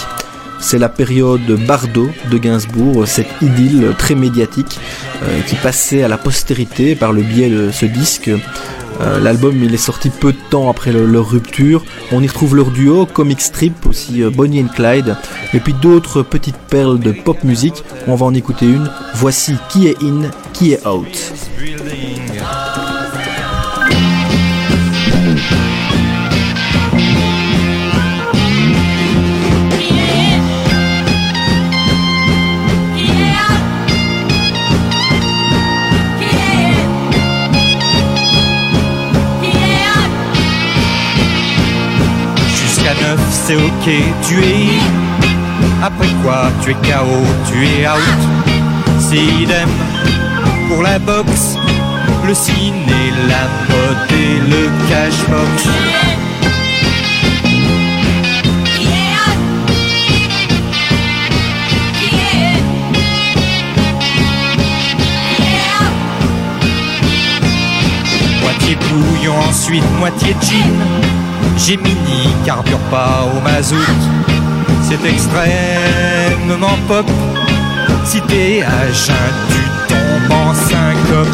C'est 0.59 0.77
la 0.77 0.89
période 0.89 1.41
Bardot 1.67 2.09
de 2.29 2.37
Gainsbourg, 2.37 3.07
cette 3.07 3.29
idylle 3.41 3.93
très 3.97 4.13
médiatique 4.15 4.79
euh, 5.23 5.41
qui 5.41 5.55
passait 5.55 6.03
à 6.03 6.07
la 6.07 6.17
postérité 6.17 6.95
par 6.95 7.11
le 7.13 7.21
biais 7.23 7.49
de 7.49 7.71
ce 7.71 7.85
disque. 7.85 8.29
Euh, 9.01 9.19
L'album 9.21 9.63
est 9.63 9.77
sorti 9.77 10.09
peu 10.09 10.33
de 10.33 10.37
temps 10.49 10.69
après 10.69 10.91
le- 10.91 11.05
leur 11.05 11.29
rupture. 11.31 11.83
On 12.11 12.21
y 12.21 12.27
retrouve 12.27 12.55
leur 12.57 12.71
duo, 12.71 13.05
Comic 13.05 13.39
Strip, 13.41 13.85
aussi 13.85 14.21
euh, 14.21 14.29
Bonnie 14.29 14.61
and 14.61 14.67
Clyde, 14.75 15.15
et 15.53 15.59
puis 15.61 15.73
d'autres 15.73 16.21
petites 16.21 16.57
perles 16.69 16.99
de 16.99 17.13
pop 17.13 17.41
musique. 17.45 17.83
On 18.07 18.15
va 18.15 18.25
en 18.25 18.33
écouter 18.33 18.65
une. 18.65 18.91
Voici 19.15 19.55
qui 19.69 19.87
est 19.87 19.95
in, 20.03 20.29
qui 20.53 20.73
est 20.73 20.85
out. 20.85 21.33
Jusqu'à 42.89 43.07
neuf, 43.07 43.19
c'est 43.29 43.55
ok, 43.55 43.89
tu 44.27 44.39
es. 44.39 44.69
Après 45.83 46.07
quoi, 46.23 46.49
tu 46.63 46.71
es 46.71 46.73
KO, 46.73 47.23
tu 47.51 47.65
es 47.65 47.87
out. 47.87 47.99
C'est 48.99 49.17
idem 49.17 49.69
pour 50.67 50.81
la 50.81 50.97
boxe, 50.97 51.55
le 52.25 52.33
ciné, 52.33 53.11
la 53.27 53.47
mode 53.69 54.11
et 54.11 54.39
le 54.49 54.69
cashbox. 54.89 55.67
Moitié 68.41 68.75
bouillon, 68.75 69.35
ensuite 69.47 69.83
moitié 69.99 70.35
gin. 70.41 71.08
Gemini 71.59 72.33
carbure 72.45 72.79
pas 72.89 73.27
au 73.35 73.41
mazout. 73.41 73.75
C'est 74.81 75.05
extrêmement 75.07 76.77
pop. 76.87 77.05
Si 78.05 78.21
t'es 78.21 78.63
à 78.63 78.91
jeun, 78.91 79.15
tu 79.49 79.93
tombes 79.93 80.31
en 80.31 80.53
syncope. 80.53 81.27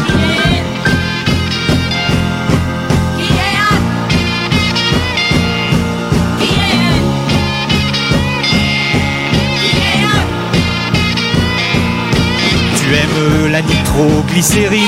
Tu 12.76 12.94
aimes 12.94 13.52
la 13.52 13.62
nitroglycérine? 13.62 14.82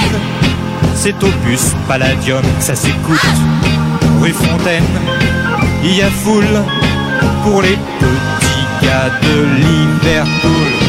C'est 0.94 1.22
opus 1.22 1.74
palladium, 1.86 2.42
ça 2.58 2.74
s'écoute 2.74 3.20
Rue 4.20 4.32
Fontaine, 4.32 4.82
il 5.84 5.96
y 5.96 6.02
a 6.02 6.10
foule 6.10 6.44
Pour 7.44 7.62
les 7.62 7.76
petits 8.00 8.66
gars 8.82 9.10
de 9.22 9.44
Liverpool. 9.56 10.88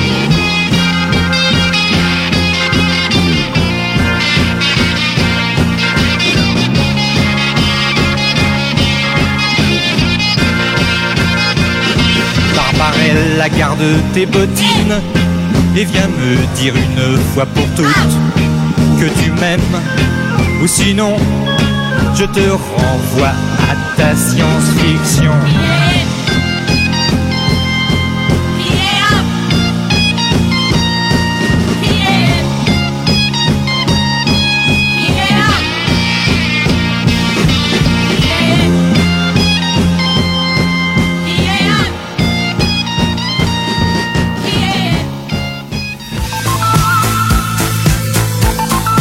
Barbarella, 12.56 13.50
garde 13.50 13.80
tes 14.14 14.26
bottines 14.26 15.02
et 15.76 15.86
viens 15.86 16.08
me 16.08 16.58
dire 16.58 16.74
une 16.76 17.18
fois 17.34 17.46
pour 17.46 17.66
toutes 17.76 17.86
que 19.00 19.06
tu 19.22 19.32
m'aimes, 19.32 19.60
ou 20.62 20.68
sinon 20.68 21.18
je 22.16 22.26
te 22.26 22.50
renvoie 22.50 23.28
à 23.28 23.96
ta 23.96 24.16
science-fiction. 24.16 25.32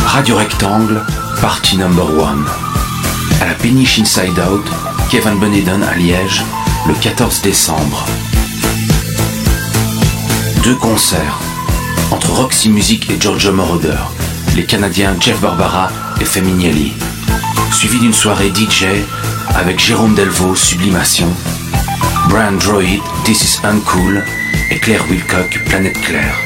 Radio 0.06 0.36
Rectangle, 0.36 1.00
partie 1.40 1.76
number 1.78 2.04
one 2.04 2.67
à 3.40 3.46
la 3.46 3.54
péniche 3.54 3.98
Inside 3.98 4.38
Out, 4.38 4.66
Kevin 5.10 5.38
Beneden 5.38 5.82
à 5.82 5.94
Liège, 5.94 6.42
le 6.86 6.94
14 6.94 7.42
décembre. 7.42 8.04
Deux 10.64 10.74
concerts 10.76 11.38
entre 12.10 12.30
Roxy 12.30 12.68
Music 12.68 13.10
et 13.10 13.20
Giorgio 13.20 13.52
Moroder, 13.52 13.98
les 14.56 14.64
Canadiens 14.64 15.16
Jeff 15.20 15.40
Barbara 15.40 15.90
et 16.20 16.24
Femignelli, 16.24 16.94
suivi 17.72 17.98
d'une 17.98 18.12
soirée 18.12 18.50
DJ 18.54 18.86
avec 19.54 19.78
Jérôme 19.78 20.14
Delvaux 20.14 20.56
Sublimation, 20.56 21.28
Brian 22.28 22.52
Droid 22.52 23.00
This 23.24 23.42
is 23.42 23.60
Uncool 23.64 24.24
et 24.70 24.78
Claire 24.78 25.04
Wilcock 25.08 25.62
Planète 25.66 26.00
Claire. 26.00 26.36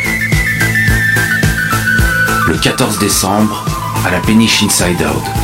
Le 2.49 2.57
14 2.57 2.99
décembre 2.99 3.65
à 4.07 4.11
la 4.11 4.21
péniche 4.21 4.63
Inside 4.63 5.01
Out. 5.03 5.42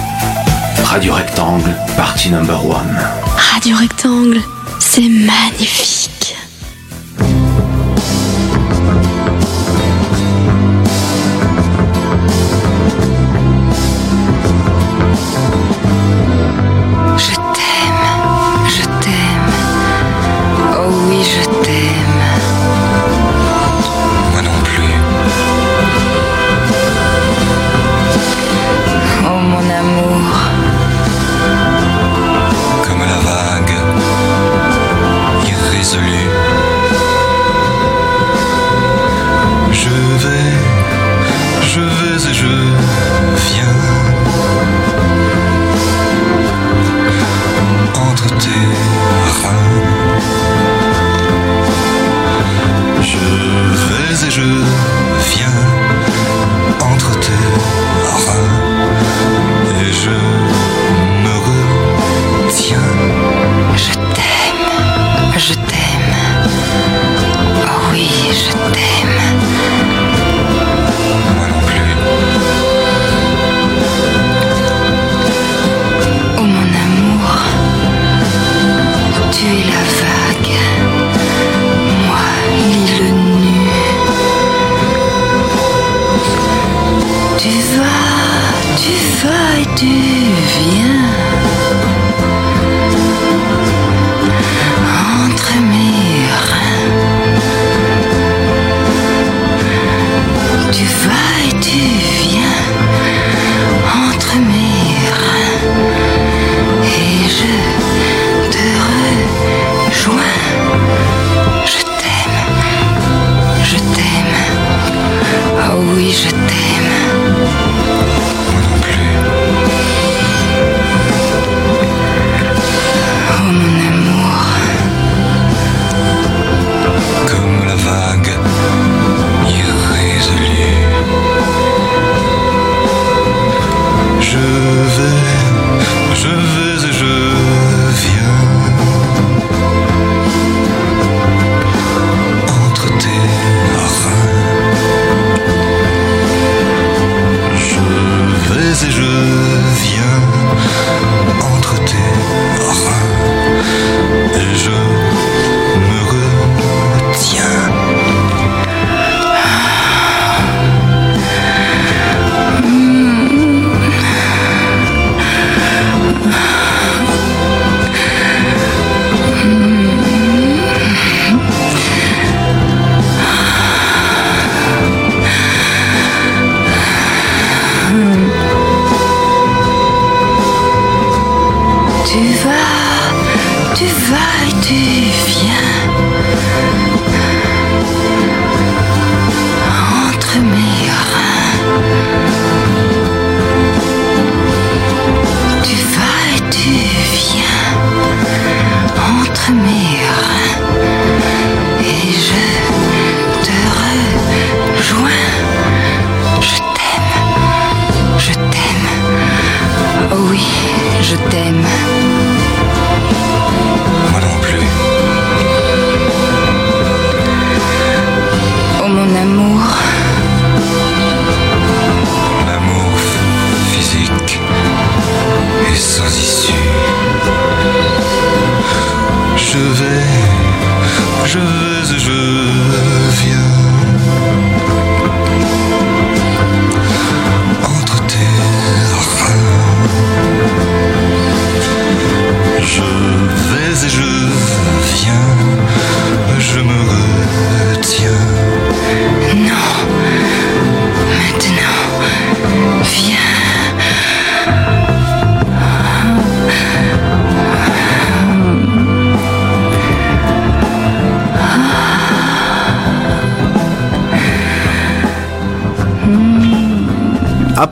Radio 0.90 1.12
Rectangle, 1.12 1.74
partie 1.96 2.31
number 2.31 2.57
one. 2.64 2.88
Radio 3.53 3.77
Rectangle, 3.77 4.40
c'est 4.79 5.09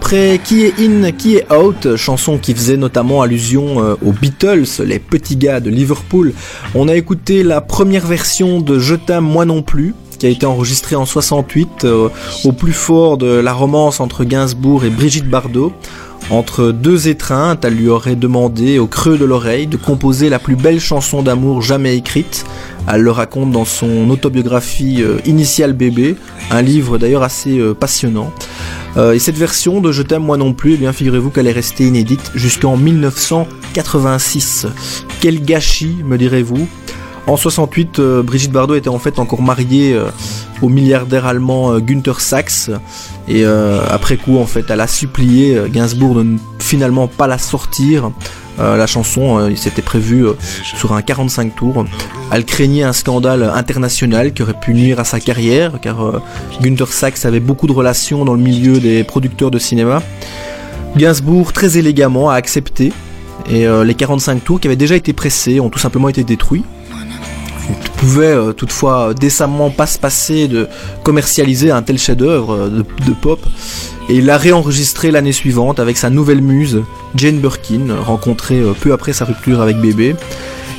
Après 0.07 0.39
Qui 0.39 0.63
est 0.63 0.79
in, 0.79 1.11
qui 1.11 1.35
est 1.35 1.53
out, 1.53 1.97
chanson 1.97 2.39
qui 2.39 2.55
faisait 2.55 2.77
notamment 2.77 3.23
allusion 3.23 3.83
euh, 3.83 3.97
aux 4.07 4.13
Beatles, 4.13 4.85
les 4.85 5.01
petits 5.01 5.35
gars 5.35 5.59
de 5.59 5.69
Liverpool, 5.69 6.33
on 6.77 6.87
a 6.87 6.95
écouté 6.95 7.43
la 7.43 7.61
première 7.61 8.07
version 8.07 8.61
de 8.61 8.79
Je 8.79 8.95
t'aime 8.95 9.25
moi 9.25 9.45
non 9.45 9.63
plus, 9.63 9.97
qui 10.17 10.27
a 10.27 10.29
été 10.29 10.47
enregistrée 10.47 10.95
en 10.95 11.07
68 11.07 11.85
euh, 11.85 12.09
au 12.45 12.53
plus 12.53 12.73
fort 12.73 13.19
de 13.19 13.27
la 13.27 13.53
romance 13.53 13.99
entre 13.99 14.23
Gainsbourg 14.23 14.85
et 14.85 14.91
Brigitte 14.91 15.29
Bardot. 15.29 15.73
Entre 16.29 16.73
deux 16.73 17.07
étreintes, 17.07 17.65
elle 17.65 17.75
lui 17.75 17.89
aurait 17.89 18.17
demandé 18.17 18.81
au 18.81 18.89
creux 18.89 19.17
de 19.17 19.25
l'oreille 19.25 19.69
de 19.69 19.77
composer 19.77 20.29
la 20.29 20.41
plus 20.41 20.57
belle 20.57 20.81
chanson 20.81 21.23
d'amour 21.23 21.63
jamais 21.63 21.97
écrite. 21.97 22.45
Elle 22.93 23.03
le 23.03 23.13
raconte 23.13 23.53
dans 23.53 23.65
son 23.65 24.11
autobiographie 24.11 25.03
euh, 25.03 25.19
Initial 25.25 25.73
bébé, 25.73 26.17
un 26.51 26.63
livre 26.63 26.99
d'ailleurs 26.99 27.23
assez 27.23 27.59
euh, 27.59 27.75
passionnant. 27.75 28.33
Euh, 28.97 29.13
et 29.13 29.21
cette 29.21 29.37
version 29.37 29.81
de 29.81 29.93
Je 29.93 30.03
t'aime 30.03 30.25
moi 30.25 30.37
non 30.37 30.53
plus, 30.53 30.75
eh 30.75 30.77
bien 30.77 30.93
figurez-vous 30.93 31.31
qu'elle 31.31 31.47
est 31.47 31.53
restée 31.53 31.87
inédite 31.87 32.33
jusqu'en 32.35 32.77
1986. 32.77 34.67
Quel 35.21 35.45
gâchis, 35.45 35.99
me 36.05 36.19
direz-vous? 36.19 36.67
En 37.27 37.37
68, 37.37 38.01
Brigitte 38.25 38.53
Bardot 38.53 38.75
était 38.75 38.89
en 38.89 38.99
fait 38.99 39.19
encore 39.19 39.43
mariée 39.43 39.99
au 40.63 40.69
milliardaire 40.69 41.27
allemand 41.27 41.79
Günther 41.79 42.21
Sachs. 42.21 42.71
Et 43.29 43.45
après 43.45 44.17
coup, 44.17 44.39
en 44.39 44.47
fait, 44.47 44.67
elle 44.69 44.81
a 44.81 44.87
supplié 44.87 45.61
Gainsbourg 45.69 46.15
de 46.15 46.23
ne 46.23 46.39
finalement 46.59 47.09
pas 47.09 47.27
la 47.27 47.39
sortir. 47.39 48.11
la 48.59 48.87
chanson, 48.87 49.49
il 49.49 49.59
s'était 49.59 49.83
prévu 49.83 50.25
sur 50.63 50.93
un 50.93 51.03
45 51.03 51.57
tours. 51.57 51.85
Elle 52.33 52.45
craignait 52.45 52.83
un 52.83 52.93
scandale 52.93 53.45
international 53.45 54.33
qui 54.33 54.43
aurait 54.43 54.59
pu 54.59 54.75
nuire 54.75 54.99
à 54.99 55.05
sa 55.05 55.21
carrière, 55.21 55.79
car 55.81 56.05
euh, 56.05 56.21
Günther 56.61 56.89
Sachs 56.89 57.25
avait 57.25 57.41
beaucoup 57.41 57.69
de 57.69 57.73
relations 57.73 58.25
dans 58.25 58.35
le 58.35 58.41
milieu 58.41 58.81
des 58.81 59.05
producteurs 59.05 59.53
de 59.53 59.59
cinéma. 59.59 60.03
Gainsbourg, 60.97 61.53
très 61.53 61.79
élégamment, 61.79 62.31
a 62.31 62.35
accepté, 62.35 62.93
et 63.49 63.67
euh, 63.67 63.85
les 63.85 63.95
45 63.95 64.43
tours 64.43 64.61
qui 64.61 64.67
avaient 64.67 64.77
déjà 64.77 64.97
été 64.97 65.13
pressés 65.13 65.61
ont 65.61 65.71
tout 65.71 65.79
simplement 65.79 66.09
été 66.09 66.25
détruits. 66.25 66.65
Pouvait 67.97 68.27
euh, 68.27 68.53
toutefois 68.53 69.15
décemment 69.15 69.71
pas 69.71 69.87
se 69.87 69.99
passer 69.99 70.49
de 70.49 70.69
commercialiser 71.03 71.71
un 71.71 71.83
tel 71.83 71.99
chef-d'œuvre 71.99 72.69
de, 72.69 72.85
de, 73.05 73.13
pop. 73.13 73.41
Et 74.09 74.17
il 74.17 74.27
l'a 74.27 74.39
réenregistré 74.39 75.11
l'année 75.11 75.33
suivante 75.33 75.81
avec 75.81 75.97
sa 75.97 76.11
nouvelle 76.11 76.41
muse, 76.41 76.83
Jane 77.17 77.39
Birkin, 77.39 77.97
rencontrée 78.01 78.63
peu 78.81 78.93
après 78.93 79.13
sa 79.13 79.25
rupture 79.25 79.61
avec 79.61 79.79
Bébé. 79.79 80.15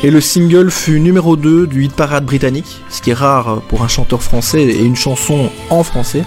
Et 0.04 0.12
le 0.12 0.22
single 0.22 0.70
fut 0.70 1.00
numéro 1.00 1.36
2 1.36 1.66
du 1.66 1.84
hit 1.86 1.94
parade 1.94 2.24
britannique, 2.24 2.82
ce 2.90 3.02
qui 3.02 3.10
est 3.10 3.16
rare 3.16 3.62
pour 3.68 3.82
un 3.82 3.88
chanteur 3.88 4.22
français 4.22 4.62
et 4.62 4.84
une 4.84 4.96
chanson 4.96 5.50
en 5.72 5.84
français. 5.84 6.24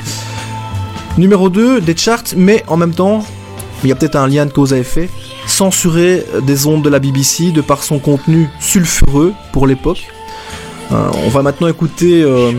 Numéro 1.18 1.48
2 1.48 1.80
des 1.80 1.96
charts, 1.96 2.34
mais 2.36 2.64
en 2.66 2.76
même 2.76 2.94
temps, 2.94 3.24
il 3.84 3.88
y 3.88 3.92
a 3.92 3.94
peut-être 3.94 4.16
un 4.16 4.26
lien 4.26 4.44
de 4.44 4.52
cause 4.52 4.72
à 4.72 4.78
effet, 4.78 5.08
censuré 5.46 6.24
des 6.42 6.66
ondes 6.66 6.82
de 6.82 6.88
la 6.88 6.98
BBC 6.98 7.52
de 7.52 7.60
par 7.60 7.84
son 7.84 8.00
contenu 8.00 8.48
sulfureux 8.58 9.34
pour 9.52 9.68
l'époque. 9.68 10.02
Euh, 10.92 11.10
on 11.24 11.28
va 11.28 11.42
maintenant 11.42 11.68
écouter 11.68 12.22
euh, 12.22 12.52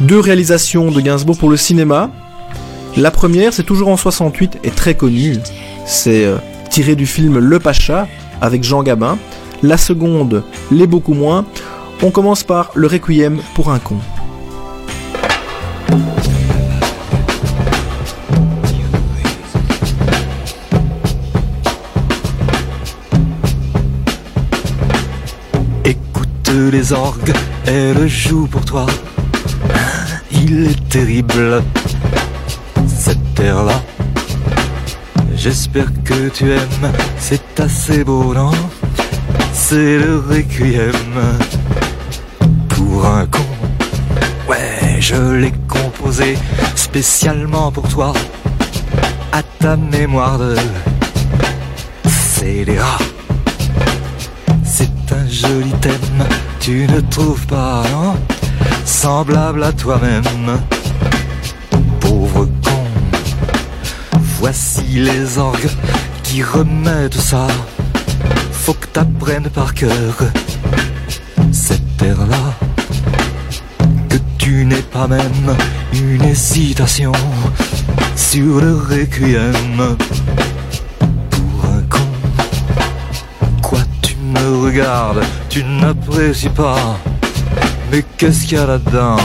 deux 0.00 0.18
réalisations 0.18 0.90
de 0.90 1.00
Gainsbourg 1.00 1.38
pour 1.38 1.50
le 1.50 1.56
cinéma. 1.56 2.10
La 2.96 3.10
première, 3.10 3.52
c'est 3.52 3.62
toujours 3.62 3.88
en 3.88 3.96
68 3.96 4.58
et 4.64 4.70
très 4.70 4.94
connue. 4.94 5.36
C'est 5.86 6.24
euh, 6.24 6.38
tiré 6.70 6.96
du 6.96 7.06
film 7.06 7.38
Le 7.38 7.58
Pacha 7.60 8.08
avec 8.40 8.64
Jean 8.64 8.82
Gabin. 8.82 9.18
La 9.62 9.76
seconde 9.76 10.42
l'est 10.72 10.86
beaucoup 10.86 11.14
moins. 11.14 11.44
On 12.02 12.10
commence 12.10 12.42
par 12.42 12.70
le 12.74 12.86
Requiem 12.88 13.40
pour 13.54 13.70
un 13.70 13.78
con. 13.78 13.98
Écoute 25.84 26.50
les 26.72 26.92
orgues, 26.92 27.32
elle 27.66 28.08
joue 28.08 28.46
pour 28.46 28.64
toi. 28.64 28.86
Il 30.30 30.66
est 30.66 30.88
terrible, 30.88 31.62
cette 32.86 33.34
terre-là. 33.34 33.80
J'espère 35.34 35.86
que 36.04 36.28
tu 36.28 36.50
aimes, 36.52 36.92
c'est 37.18 37.60
assez 37.60 38.04
beau, 38.04 38.34
non? 38.34 38.50
C'est 39.52 39.98
le 39.98 40.22
requiem 40.28 40.92
pour 42.68 43.06
un 43.06 43.26
con. 43.26 43.46
Ouais, 44.48 44.98
je 45.00 45.34
l'ai 45.34 45.52
composé 45.68 46.36
spécialement 46.74 47.70
pour 47.70 47.88
toi, 47.88 48.12
à 49.32 49.42
ta 49.42 49.76
mémoire 49.76 50.38
de 50.38 50.56
scélérat. 52.06 52.98
C'est 54.64 54.90
un 55.12 55.28
joli 55.28 55.70
thème, 55.80 56.26
tu 56.60 56.86
ne 56.86 57.00
trouves 57.00 57.46
pas, 57.46 57.82
non 57.90 58.16
Semblable 58.84 59.62
à 59.64 59.72
toi-même, 59.72 60.22
pauvre 62.00 62.46
con. 62.64 62.84
Voici 64.38 64.82
les 64.84 65.38
orgues 65.38 65.70
qui 66.22 66.42
remettent 66.42 67.20
ça 67.20 67.46
faut 68.70 68.74
que 68.74 68.86
t'apprennes 68.86 69.48
par 69.48 69.72
cœur 69.74 70.14
cette 71.50 71.96
terre-là. 71.96 72.54
Que 74.08 74.16
tu 74.38 74.64
n'aies 74.66 74.88
pas 74.92 75.08
même 75.08 75.56
une 75.94 76.22
hésitation 76.22 77.12
sur 78.14 78.60
le 78.60 78.76
requiem 78.76 79.96
pour 81.30 81.64
un 81.64 81.82
con. 81.88 82.08
Quoi, 83.62 83.80
tu 84.02 84.14
me 84.16 84.64
regardes, 84.64 85.24
tu 85.50 85.62
n'apprécies 85.64 86.48
pas. 86.48 86.98
Mais 87.92 88.02
qu'est-ce 88.16 88.46
qu'il 88.46 88.56
y 88.56 88.60
a 88.60 88.66
là-dedans 88.66 89.18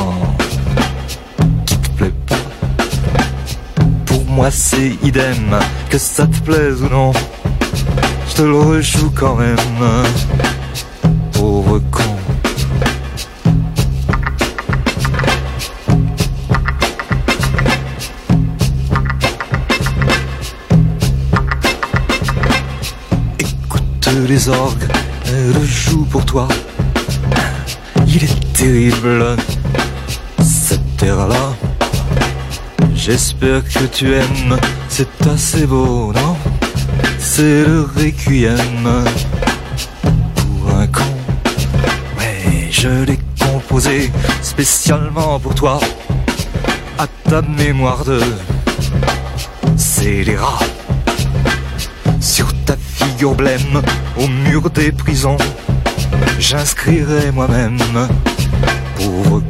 qui 1.66 1.78
te 1.78 1.90
plaît 1.92 2.14
pas? 2.28 2.36
Pour 4.06 4.26
moi, 4.26 4.52
c'est 4.52 4.98
idem, 5.02 5.58
que 5.90 5.98
ça 5.98 6.28
te 6.28 6.40
plaise 6.42 6.82
ou 6.82 6.90
non 6.90 7.14
te 8.36 8.42
le 8.42 8.60
rejoue 8.60 9.12
quand 9.16 9.36
même, 9.36 9.56
pauvre 11.32 11.80
con. 11.90 12.04
Écoute 23.40 24.10
les 24.28 24.50
orgues, 24.50 24.84
elle 25.46 25.64
joue 25.64 26.06
pour 26.06 26.26
toi. 26.26 26.48
Il 28.08 28.24
est 28.24 28.54
terrible, 28.54 29.36
cette 30.42 30.98
terre-là. 30.98 31.54
J'espère 32.96 33.64
que 33.64 33.86
tu 33.86 34.14
aimes, 34.14 34.58
c'est 34.90 35.28
assez 35.28 35.66
beau, 35.68 36.12
non? 36.14 36.36
C'est 37.20 37.64
le 37.66 37.82
requiem 37.82 39.06
pour 40.36 40.76
un 40.76 40.88
con. 40.88 41.04
Mais 42.18 42.72
je 42.72 43.04
l'ai 43.04 43.20
composé 43.40 44.12
spécialement 44.42 45.40
pour 45.40 45.54
toi, 45.54 45.80
à 46.98 47.08
ta 47.30 47.42
mémoire 47.42 48.04
de 48.06 48.20
scélérat. 49.78 50.60
Au 54.18 54.28
mur 54.28 54.70
des 54.72 54.92
prisons, 54.92 55.38
j'inscrirai 56.38 57.32
moi-même, 57.32 57.78
pauvre 58.98 59.42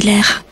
si 0.00 0.45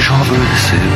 sous 0.00 0.12
moi 0.12 0.24
ses 0.56 0.76
jambes 0.76 0.93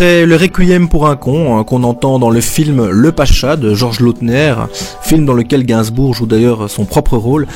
Après 0.00 0.24
le 0.24 0.34
Requiem 0.34 0.88
pour 0.88 1.08
un 1.08 1.16
con, 1.16 1.58
hein, 1.58 1.64
qu'on 1.64 1.82
entend 1.82 2.18
dans 2.18 2.30
le 2.30 2.40
film 2.40 2.88
Le 2.88 3.12
Pacha 3.12 3.56
de 3.56 3.74
Georges 3.74 4.00
Lautner, 4.00 4.54
film 5.02 5.26
dans 5.26 5.34
lequel 5.34 5.66
Gainsbourg 5.66 6.14
joue 6.14 6.24
d'ailleurs 6.24 6.70
son 6.70 6.86
propre 6.86 7.18
rôle, 7.18 7.46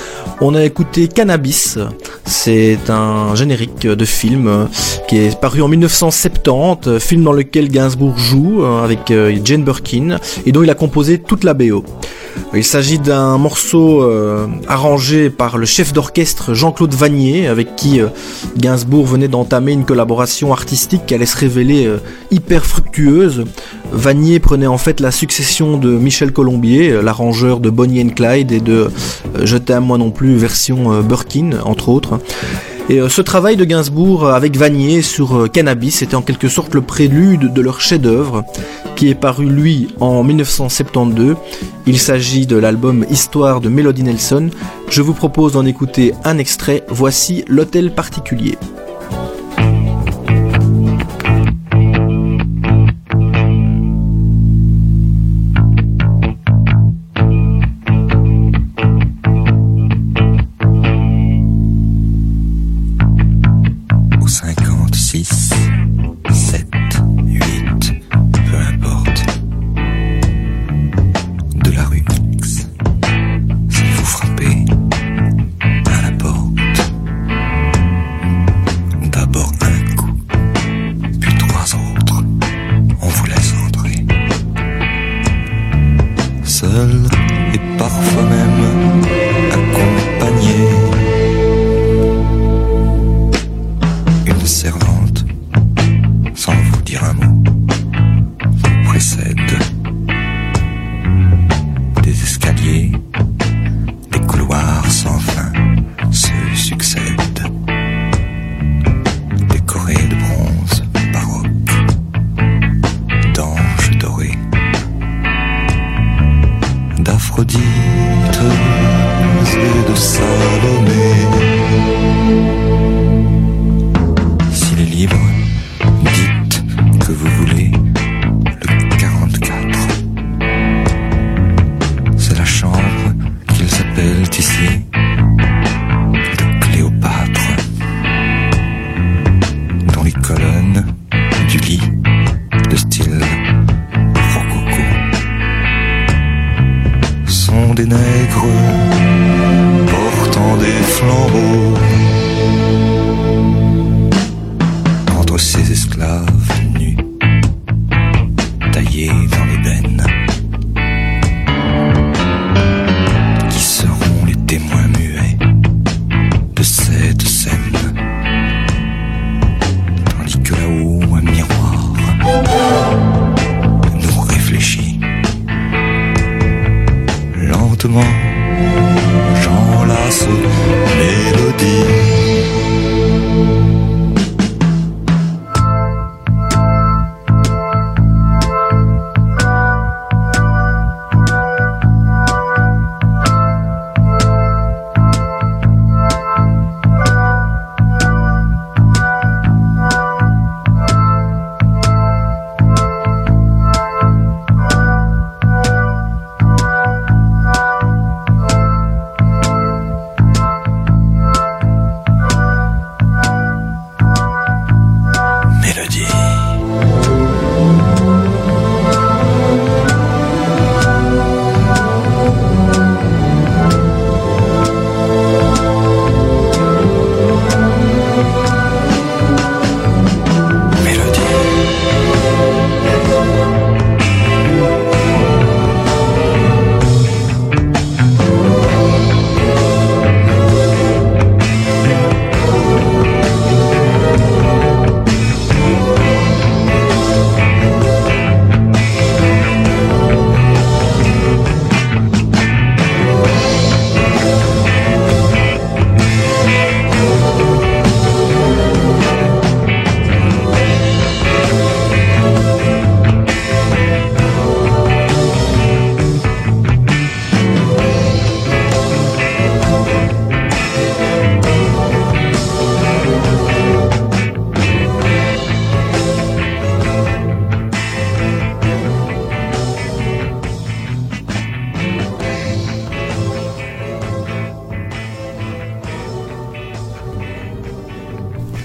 on 0.42 0.54
a 0.54 0.62
écouté 0.62 1.08
Cannabis. 1.08 1.78
C'est 2.26 2.90
un 2.90 3.34
générique 3.34 3.86
de 3.86 4.04
film 4.04 4.46
euh, 4.46 4.66
qui 5.08 5.16
est 5.16 5.40
paru 5.40 5.62
en 5.62 5.68
1970, 5.68 6.86
euh, 6.86 6.98
film 6.98 7.24
dans 7.24 7.32
lequel 7.32 7.70
Gainsbourg 7.70 8.18
joue 8.18 8.62
euh, 8.62 8.84
avec 8.84 9.10
Jane 9.42 9.64
Birkin 9.64 10.18
et 10.44 10.52
dont 10.52 10.62
il 10.62 10.68
a 10.68 10.74
composé 10.74 11.20
toute 11.20 11.44
la 11.44 11.54
BO. 11.54 11.82
Il 12.54 12.64
s'agit 12.64 12.98
d'un 12.98 13.36
morceau 13.36 14.02
euh, 14.02 14.46
arrangé 14.68 15.28
par 15.30 15.58
le 15.58 15.66
chef 15.66 15.92
d'orchestre 15.92 16.54
Jean-Claude 16.54 16.94
Vanier, 16.94 17.48
avec 17.48 17.74
qui 17.76 18.00
euh, 18.00 18.08
Gainsbourg 18.56 19.06
venait 19.06 19.28
d'entamer 19.28 19.72
une 19.72 19.84
collaboration 19.84 20.52
artistique 20.52 21.06
qui 21.06 21.14
allait 21.14 21.26
se 21.26 21.36
révéler 21.36 21.86
euh, 21.86 21.98
hyper 22.30 22.64
fructueuse. 22.64 22.83
Vanier 23.92 24.38
prenait 24.40 24.66
en 24.66 24.78
fait 24.78 25.00
la 25.00 25.10
succession 25.10 25.78
de 25.78 25.90
Michel 25.90 26.32
Colombier, 26.32 26.90
euh, 26.90 27.02
l'arrangeur 27.02 27.60
de 27.60 27.70
Bonnie 27.70 28.02
and 28.02 28.10
Clyde 28.10 28.52
et 28.52 28.60
de 28.60 28.88
euh, 29.36 29.44
Je 29.44 29.56
t'aime 29.56 29.84
moi 29.84 29.98
non 29.98 30.10
plus 30.10 30.36
version 30.36 30.92
euh, 30.92 31.02
Birkin, 31.02 31.58
entre 31.64 31.88
autres. 31.88 32.20
Et 32.90 33.00
ce 33.08 33.22
travail 33.22 33.56
de 33.56 33.64
Gainsbourg 33.64 34.28
avec 34.28 34.58
Vanier 34.58 35.00
sur 35.00 35.50
Cannabis 35.50 36.02
était 36.02 36.16
en 36.16 36.20
quelque 36.20 36.48
sorte 36.48 36.74
le 36.74 36.82
prélude 36.82 37.50
de 37.50 37.60
leur 37.62 37.80
chef-d'œuvre 37.80 38.44
qui 38.94 39.08
est 39.08 39.14
paru 39.14 39.46
lui 39.46 39.88
en 40.00 40.22
1972. 40.22 41.36
Il 41.86 41.98
s'agit 41.98 42.46
de 42.46 42.56
l'album 42.56 43.06
Histoire 43.10 43.62
de 43.62 43.70
Melody 43.70 44.02
Nelson. 44.02 44.50
Je 44.90 45.00
vous 45.00 45.14
propose 45.14 45.54
d'en 45.54 45.64
écouter 45.64 46.12
un 46.24 46.36
extrait. 46.36 46.84
Voici 46.88 47.42
L'Hôtel 47.48 47.90
Particulier. 47.90 48.58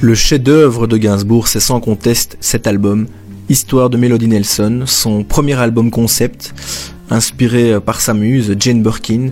Le 0.10 0.16
chef-d'œuvre 0.16 0.88
de 0.88 0.98
Gainsbourg, 0.98 1.48
c'est 1.48 1.60
sans 1.60 1.80
conteste 1.80 2.36
cet 2.40 2.66
album, 2.66 3.06
Histoire 3.48 3.92
de 3.92 3.98
Melody 3.98 4.28
Nelson, 4.28 4.82
son 4.88 5.24
premier 5.24 5.54
album 5.54 5.92
concept, 5.92 6.56
inspiré 7.12 7.80
par 7.80 8.02
sa 8.02 8.16
muse, 8.16 8.56
Jane 8.58 8.82
Birkin, 8.82 9.30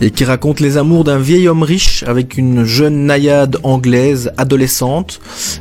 et 0.00 0.10
qui 0.10 0.24
raconte 0.24 0.58
les 0.58 0.76
amours 0.76 1.04
d'un 1.04 1.18
vieil 1.18 1.46
homme 1.46 1.62
riche 1.62 2.02
avec 2.02 2.36
une 2.36 2.64
jeune 2.64 3.06
naïade 3.06 3.58
anglaise 3.62 4.32
adolescente 4.38 5.20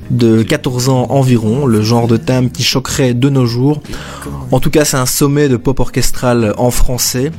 de 0.09 0.41
14 0.41 0.89
ans 0.89 1.05
environ, 1.11 1.67
le 1.67 1.83
genre 1.83 2.07
de 2.07 2.17
thème 2.17 2.49
qui 2.49 2.63
choquerait 2.63 3.13
de 3.13 3.29
nos 3.29 3.45
jours. 3.45 3.83
En 4.51 4.59
tout 4.59 4.71
cas, 4.71 4.85
c'est 4.85 4.97
un 4.97 5.05
sommet 5.05 5.49
de 5.49 5.57
pop 5.57 5.79
orchestral 5.79 6.55
en 6.57 6.71
français. 6.71 7.31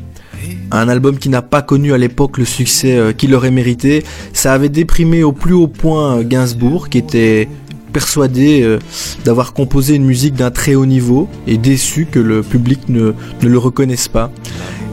Un 0.70 0.88
album 0.88 1.18
qui 1.18 1.28
n'a 1.28 1.42
pas 1.42 1.62
connu 1.62 1.92
à 1.92 1.98
l'époque 1.98 2.38
le 2.38 2.44
succès 2.44 2.96
euh, 2.96 3.12
qu'il 3.12 3.34
aurait 3.34 3.50
mérité. 3.50 4.04
Ça 4.32 4.52
avait 4.52 4.68
déprimé 4.68 5.22
au 5.22 5.32
plus 5.32 5.54
haut 5.54 5.68
point 5.68 6.22
Gainsbourg, 6.22 6.88
qui 6.88 6.98
était 6.98 7.48
persuadé 7.92 8.62
euh, 8.62 8.78
d'avoir 9.24 9.52
composé 9.52 9.94
une 9.94 10.04
musique 10.04 10.34
d'un 10.34 10.50
très 10.50 10.74
haut 10.74 10.86
niveau 10.86 11.28
et 11.46 11.58
déçu 11.58 12.06
que 12.10 12.18
le 12.18 12.42
public 12.42 12.88
ne, 12.88 13.12
le 13.42 13.58
reconnaisse 13.58 14.08
pas. 14.08 14.30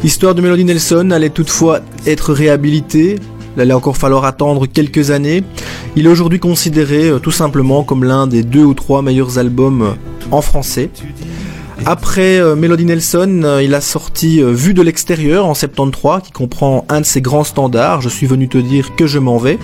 Histoire 0.03 0.36
de 0.36 0.41
Melody 0.41 0.65
Nelson 0.65 1.11
allait 1.11 1.30
toutefois 1.30 1.82
être 2.05 2.34
réhabilitée. 2.34 3.19
Il 3.55 3.61
allait 3.61 3.73
encore 3.73 3.97
falloir 3.97 4.26
attendre 4.26 4.65
quelques 4.65 5.11
années. 5.11 5.43
Il 5.95 6.05
est 6.05 6.09
aujourd'hui 6.09 6.39
considéré 6.39 7.09
euh, 7.09 7.19
tout 7.19 7.32
simplement 7.32 7.84
comme 7.84 8.03
l'un 8.03 8.28
des 8.28 8.43
deux 8.43 8.63
ou 8.63 8.73
trois 8.73 9.01
meilleurs 9.01 9.38
albums 9.38 9.82
euh, 9.82 9.91
en 10.32 10.41
français. 10.41 10.89
Après 11.84 12.39
euh, 12.39 12.55
Melody 12.55 12.86
Nelson, 12.86 13.41
euh, 13.43 13.61
il 13.61 13.76
a 13.76 13.82
sorti 13.82 14.41
euh, 14.41 14.51
Vue 14.51 14.73
de 14.73 14.82
l'extérieur 14.82 15.45
en 15.45 15.53
73, 15.53 16.21
qui 16.23 16.32
comprend 16.32 16.86
un 16.88 17.01
de 17.01 17.05
ses 17.05 17.21
grands 17.21 17.43
standards, 17.43 18.01
Je 18.01 18.09
suis 18.09 18.26
venu 18.26 18.47
te 18.47 18.57
dire 18.57 18.95
que 18.95 19.07
je 19.07 19.19
m'en 19.19 19.38
vais. 19.38 19.59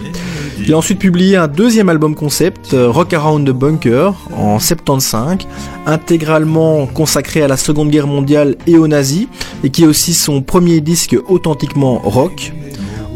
Il 0.60 0.74
a 0.74 0.78
ensuite 0.78 1.00
publié 1.00 1.38
un 1.38 1.48
deuxième 1.48 1.90
album 1.90 2.14
concept, 2.14 2.76
Rock 2.76 3.14
Around 3.14 3.48
the 3.48 3.52
Bunker, 3.52 4.14
en 4.38 4.60
75, 4.60 5.38
intégralement 5.88 6.86
consacré 6.86 7.42
à 7.42 7.48
la 7.48 7.58
Seconde 7.58 7.90
Guerre 7.90 8.06
mondiale 8.06 8.56
et 8.68 8.78
aux 8.78 8.88
nazis, 8.88 9.28
et 9.64 9.72
qui 9.72 9.84
est 9.84 9.88
aussi 9.88 10.14
son 10.14 10.44
premier 10.44 10.80
disque 10.82 11.16
authentiquement 11.30 12.00
rock. 12.04 12.54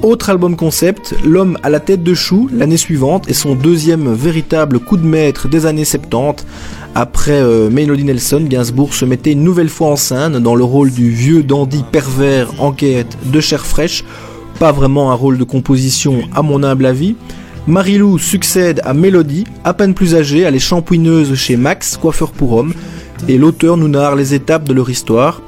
Autre 0.02 0.30
album 0.30 0.56
concept, 0.56 1.16
L'homme 1.24 1.58
à 1.62 1.70
la 1.70 1.80
tête 1.80 2.04
de 2.04 2.14
chou, 2.14 2.50
l'année 2.52 2.78
suivante, 2.78 3.30
et 3.30 3.34
son 3.34 3.54
deuxième 3.54 4.12
véritable 4.12 4.80
coup 4.80 4.98
de 4.98 5.06
maître 5.06 5.48
des 5.48 5.66
années 5.68 5.86
70. 5.86 6.46
Après 6.98 7.42
euh, 7.42 7.70
Melody 7.70 8.06
Nelson, 8.06 8.46
Gainsbourg 8.48 8.94
se 8.94 9.04
mettait 9.04 9.34
une 9.34 9.44
nouvelle 9.44 9.68
fois 9.68 9.90
en 9.90 9.96
scène 9.98 10.40
dans 10.40 10.56
le 10.56 10.64
rôle 10.64 10.92
du 10.92 11.10
vieux 11.10 11.44
dandy 11.44 11.84
pervers 11.92 12.50
en 12.64 12.72
quête 12.72 13.18
de 13.26 13.42
chair 13.42 13.66
fraîche. 13.66 14.06
Pas 14.60 14.72
vraiment 14.72 15.12
un 15.12 15.14
rôle 15.14 15.38
de 15.38 15.44
composition 15.44 16.22
à 16.34 16.42
mon 16.42 16.64
humble 16.64 16.86
avis. 16.86 17.18
Marilou 17.68 18.18
succède 18.18 18.80
à 18.86 18.94
Melody, 18.94 19.44
à 19.66 19.74
peine 19.74 19.94
plus 19.94 20.16
âgée, 20.16 20.42
elle 20.42 20.56
est 20.56 20.60
shampouineuse 20.60 21.36
chez 21.36 21.58
Max, 21.58 21.98
coiffeur 21.98 22.32
pour 22.32 22.54
homme, 22.54 22.74
et 23.28 23.38
l'auteur 23.38 23.76
nous 23.76 23.90
narre 23.90 24.16
les 24.16 24.34
étapes 24.34 24.64
de 24.64 24.74
leur 24.74 24.90
histoire, 24.90 25.42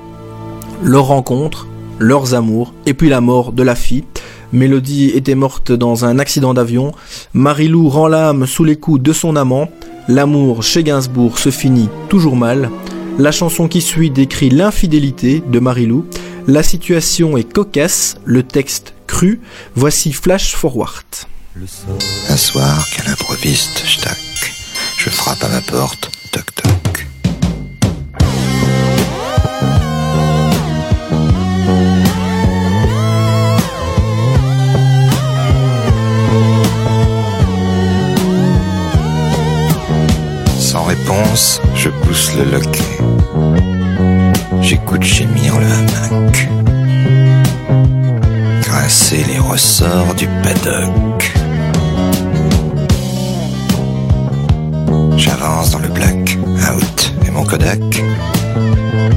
leur 0.83 1.05
rencontre, 1.05 1.67
leurs 1.97 2.33
amours, 2.33 2.73
et 2.85 2.93
puis 2.93 3.07
la 3.07 3.21
mort 3.21 3.53
de 3.53 3.63
la 3.63 3.75
fille. 3.75 4.03
Mélodie 4.51 5.11
était 5.11 5.35
morte 5.35 5.71
dans 5.71 6.03
un 6.03 6.19
accident 6.19 6.53
d'avion. 6.53 6.91
Marilou 7.33 7.87
rend 7.87 8.07
l'âme 8.07 8.45
sous 8.47 8.65
les 8.65 8.75
coups 8.75 9.01
de 9.01 9.13
son 9.13 9.37
amant. 9.37 9.69
L'amour 10.07 10.63
chez 10.63 10.83
Gainsbourg 10.83 11.37
se 11.37 11.51
finit 11.51 11.89
toujours 12.07 12.37
mal. 12.37 12.71
La 13.19 13.31
chanson 13.33 13.67
qui 13.67 13.81
suit 13.81 14.09
décrit 14.09 14.49
l'infidélité 14.49 15.43
de 15.45 15.59
Marilou. 15.59 16.05
La 16.47 16.63
situation 16.63 17.35
est 17.35 17.51
cocasse, 17.51 18.15
le 18.23 18.43
texte 18.43 18.93
cru. 19.05 19.41
Voici 19.75 20.13
Flash 20.13 20.55
Forward. 20.55 21.05
Un 22.29 22.37
soir 22.37 22.87
qu'à 22.95 23.03
l'improviste, 23.03 23.83
je 24.97 25.09
frappe 25.09 25.43
à 25.43 25.49
ma 25.49 25.61
porte, 25.61 26.09
toc. 26.31 26.76
Je 41.75 41.89
pousse 41.89 42.33
le 42.35 42.51
loquet. 42.51 42.97
J'écoute 44.61 45.03
gémir 45.03 45.59
le 45.59 45.65
hamac. 45.67 46.49
Grincer 48.61 49.23
les 49.27 49.37
ressorts 49.37 50.15
du 50.15 50.27
paddock. 50.41 51.33
J'avance 55.15 55.71
dans 55.71 55.79
le 55.79 55.89
black, 55.89 56.37
out, 56.73 57.13
et 57.27 57.31
mon 57.31 57.43
Kodak 57.43 58.01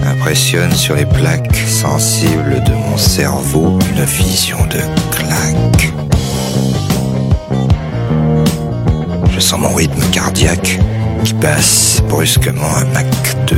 impressionne 0.05 0.73
sur 0.73 0.97
les 0.97 1.07
plaques 1.07 1.57
sensibles 1.57 2.63
de 2.65 2.73
mon 2.73 2.99
cerveau 2.99 3.79
une 3.97 4.05
vision 4.05 4.59
de 4.67 4.81
claque. 5.17 5.93
Je 9.31 9.41
sens 9.41 9.59
mon 9.59 9.75
rythme 9.75 10.03
cardiaque 10.13 10.79
qui 11.25 11.35
passe 11.35 12.03
brusquement 12.09 12.75
à 12.77 12.85
Mach 12.87 13.37
2. 13.47 13.57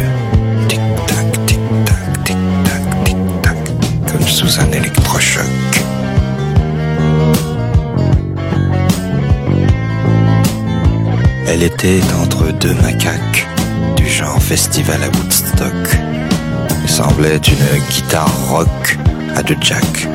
Tic-tac, 0.69 1.47
tic-tac, 1.47 2.25
tic-tac, 2.25 3.05
tic-tac, 3.05 3.57
comme 4.11 4.27
sous 4.27 4.61
un 4.61 4.71
électrochoc. 4.73 5.45
Elle 11.47 11.63
était 11.63 12.01
entre 12.23 12.53
deux 12.53 12.75
macaques, 12.75 13.47
du 13.97 14.09
genre 14.09 14.43
festival 14.43 15.01
à 15.03 15.17
Woodstock. 15.17 15.99
Elle 16.83 16.89
semblait 16.89 17.37
une 17.37 17.85
guitare 17.91 18.33
rock 18.49 18.99
à 19.37 19.43
deux 19.43 19.57
jacks. 19.61 20.09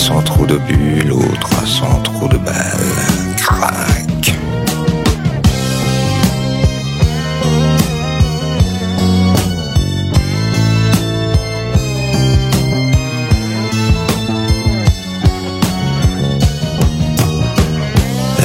Son 0.00 0.22
trou 0.22 0.46
d'obus, 0.46 1.02
l'autre 1.06 1.66
son 1.66 2.00
trou 2.02 2.26
de 2.26 2.38
balle. 2.38 2.54
Crac. 3.36 4.34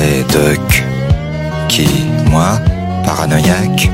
Et 0.03 0.23
Doc, 0.33 0.83
qui, 1.69 1.87
moi, 2.29 2.59
paranoïaque 3.05 3.89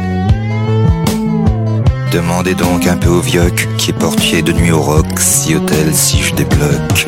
Demandez 2.12 2.56
donc 2.56 2.88
un 2.88 2.98
peu 2.98 3.10
au 3.10 3.22
vioc 3.22 3.70
qui 3.78 3.92
est 3.92 3.94
portier 3.94 4.42
de 4.42 4.52
nuit 4.52 4.72
au 4.72 4.82
rock, 4.82 5.06
si 5.18 5.56
hôtel, 5.56 5.94
si 5.94 6.22
je 6.22 6.34
débloque. 6.34 7.08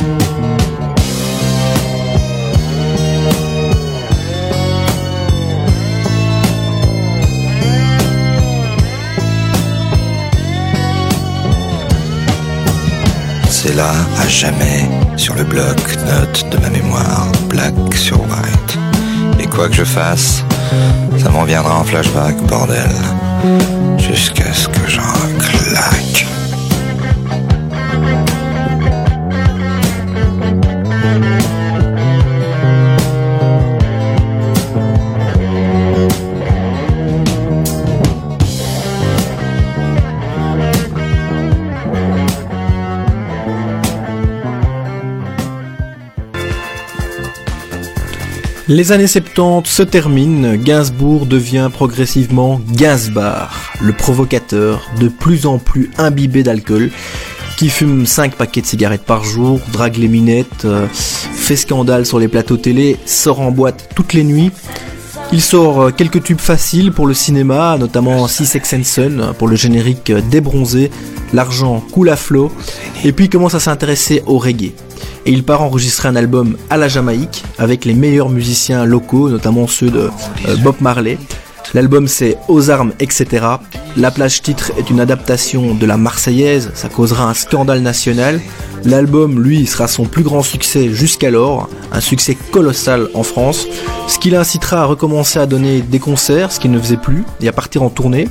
C'est 13.66 13.76
là, 13.76 13.94
à 14.20 14.28
jamais, 14.28 14.90
sur 15.16 15.36
le 15.36 15.46
bloc, 15.46 15.78
note 16.06 16.46
de 16.52 16.58
ma 16.58 16.70
mémoire, 16.70 17.32
black 17.48 17.74
sur 17.94 18.20
white. 18.20 18.78
Et 19.40 19.46
quoi 19.48 19.70
que 19.70 19.74
je 19.74 19.86
fasse, 19.86 20.44
ça 21.18 21.30
m'en 21.30 21.46
viendra 21.46 21.80
en 21.80 21.86
flashback, 21.86 22.36
bordel. 22.46 22.92
Jusqu'à 23.98 24.52
ce 24.52 24.68
que 24.68 24.90
j'en 24.90 25.33
Les 48.70 48.94
années 48.94 49.08
70 49.08 49.70
se 49.70 49.84
terminent, 49.84 50.56
Gainsbourg 50.56 51.26
devient 51.26 51.70
progressivement 51.74 52.62
Gainsbar, 52.72 53.74
le 53.82 53.92
provocateur 53.92 54.90
de 55.02 55.10
plus 55.10 55.46
en 55.46 55.58
plus 55.58 55.92
imbibé 55.98 56.44
d'alcool, 56.44 56.90
qui 57.58 57.68
fume 57.68 58.06
5 58.06 58.36
paquets 58.36 58.62
de 58.62 58.66
cigarettes 58.66 59.04
par 59.04 59.26
jour, 59.26 59.60
drague 59.74 59.98
les 59.98 60.08
minettes, 60.08 60.64
euh, 60.64 60.88
fait 60.94 61.58
scandale 61.58 62.06
sur 62.06 62.20
les 62.20 62.30
plateaux 62.30 62.56
télé, 62.56 62.96
sort 63.06 63.42
en 63.42 63.52
boîte 63.52 63.90
toutes 63.96 64.14
les 64.14 64.24
nuits. 64.24 64.52
Il 65.34 65.42
sort 65.42 65.82
euh, 65.82 65.92
quelques 65.92 66.24
tubes 66.24 66.40
faciles 66.40 66.94
pour 66.94 67.06
le 67.06 67.14
cinéma, 67.14 67.76
notamment 67.78 68.30
Six 68.30 68.46
Sex 68.46 68.74
and 68.76 68.84
Son 68.86 69.34
pour 69.38 69.50
le 69.50 69.58
générique 69.58 70.10
euh, 70.10 70.22
débronzé, 70.22 70.90
l'argent 71.34 71.84
coule 71.92 72.10
à 72.10 72.16
flot, 72.16 72.50
et 73.04 73.12
puis 73.12 73.28
commence 73.28 73.56
à 73.56 73.60
s'intéresser 73.60 74.24
au 74.26 74.38
reggae. 74.38 74.72
Et 75.26 75.32
il 75.32 75.44
part 75.44 75.62
enregistrer 75.62 76.10
un 76.10 76.16
album 76.16 76.58
à 76.70 76.78
la 76.78 76.88
Jamaïque 76.88 77.44
avec 77.58 77.86
les 77.86 77.94
meilleurs 77.94 78.30
musiciens 78.30 78.86
locaux, 78.86 79.30
notamment 79.30 79.68
ceux 79.68 79.90
de 79.90 80.10
euh, 80.48 80.56
Bob 80.58 80.76
Marley. 80.82 81.18
L'album 81.74 82.08
c'est 82.08 82.38
Aux 82.50 82.70
armes, 82.70 82.94
etc. 83.00 83.46
La 83.98 84.12
plage 84.12 84.42
titre 84.42 84.72
est 84.78 84.90
une 84.90 85.00
adaptation 85.00 85.74
de 85.74 85.86
la 85.86 85.98
Marseillaise, 85.98 86.72
ça 86.76 86.90
causera 86.90 87.30
un 87.30 87.34
scandale 87.34 87.82
national. 87.82 88.42
L'album, 88.86 89.42
lui, 89.42 89.66
sera 89.66 89.88
son 89.88 90.06
plus 90.06 90.24
grand 90.24 90.44
succès 90.44 90.90
jusqu'alors, 90.90 91.70
un 91.92 92.02
succès 92.02 92.38
colossal 92.52 93.08
en 93.14 93.24
France, 93.24 93.66
ce 94.08 94.20
qui 94.20 94.30
l'incitera 94.30 94.82
à 94.82 94.86
recommencer 94.86 95.40
à 95.40 95.46
donner 95.46 95.82
des 95.82 96.00
concerts, 96.00 96.52
ce 96.52 96.60
qu'il 96.60 96.72
ne 96.72 96.80
faisait 96.80 96.98
plus, 96.98 97.24
et 97.42 97.48
à 97.48 97.54
partir 97.54 97.82
en 97.82 97.90
tournée. 97.90 98.28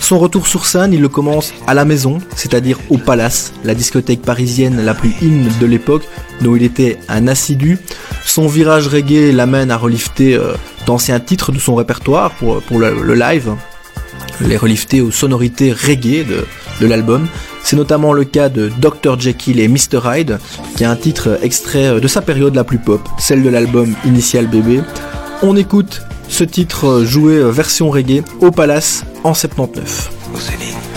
Son 0.00 0.18
retour 0.18 0.46
sur 0.46 0.64
scène, 0.66 0.92
il 0.92 1.00
le 1.00 1.08
commence 1.08 1.52
à 1.66 1.74
la 1.74 1.84
maison, 1.84 2.18
c'est-à-dire 2.34 2.78
au 2.88 2.98
Palace, 2.98 3.52
la 3.64 3.74
discothèque 3.74 4.22
parisienne 4.22 4.84
la 4.84 4.94
plus 4.94 5.14
in 5.22 5.48
de 5.60 5.66
l'époque, 5.66 6.04
dont 6.40 6.56
il 6.56 6.62
était 6.62 6.98
un 7.08 7.28
assidu. 7.28 7.78
Son 8.24 8.46
virage 8.46 8.88
reggae 8.88 9.32
l'amène 9.32 9.70
à 9.70 9.76
relifter 9.76 10.34
euh, 10.34 10.54
d'anciens 10.86 11.20
titres 11.20 11.52
de 11.52 11.58
son 11.58 11.74
répertoire 11.74 12.30
pour, 12.32 12.62
pour 12.62 12.78
le, 12.78 13.14
live, 13.14 13.54
les 14.40 14.56
relifter 14.56 15.00
aux 15.00 15.10
sonorités 15.10 15.72
reggae 15.72 16.24
de, 16.26 16.46
de 16.80 16.86
l'album. 16.86 17.28
C'est 17.62 17.76
notamment 17.76 18.12
le 18.12 18.24
cas 18.24 18.48
de 18.48 18.70
Dr. 18.78 19.18
Jekyll 19.18 19.60
et 19.60 19.68
Mr. 19.68 20.00
Hyde, 20.04 20.38
qui 20.76 20.84
est 20.84 20.86
un 20.86 20.96
titre 20.96 21.38
extrait 21.42 22.00
de 22.00 22.08
sa 22.08 22.22
période 22.22 22.54
la 22.54 22.64
plus 22.64 22.78
pop, 22.78 23.06
celle 23.18 23.42
de 23.42 23.48
l'album 23.50 23.94
Initial 24.06 24.46
Bébé. 24.46 24.80
On 25.42 25.56
écoute 25.56 26.02
ce 26.28 26.44
titre 26.44 27.04
joué 27.04 27.42
version 27.50 27.90
reggae 27.90 28.22
au 28.40 28.50
Palace 28.50 29.04
en 29.24 29.34
79. 29.34 30.87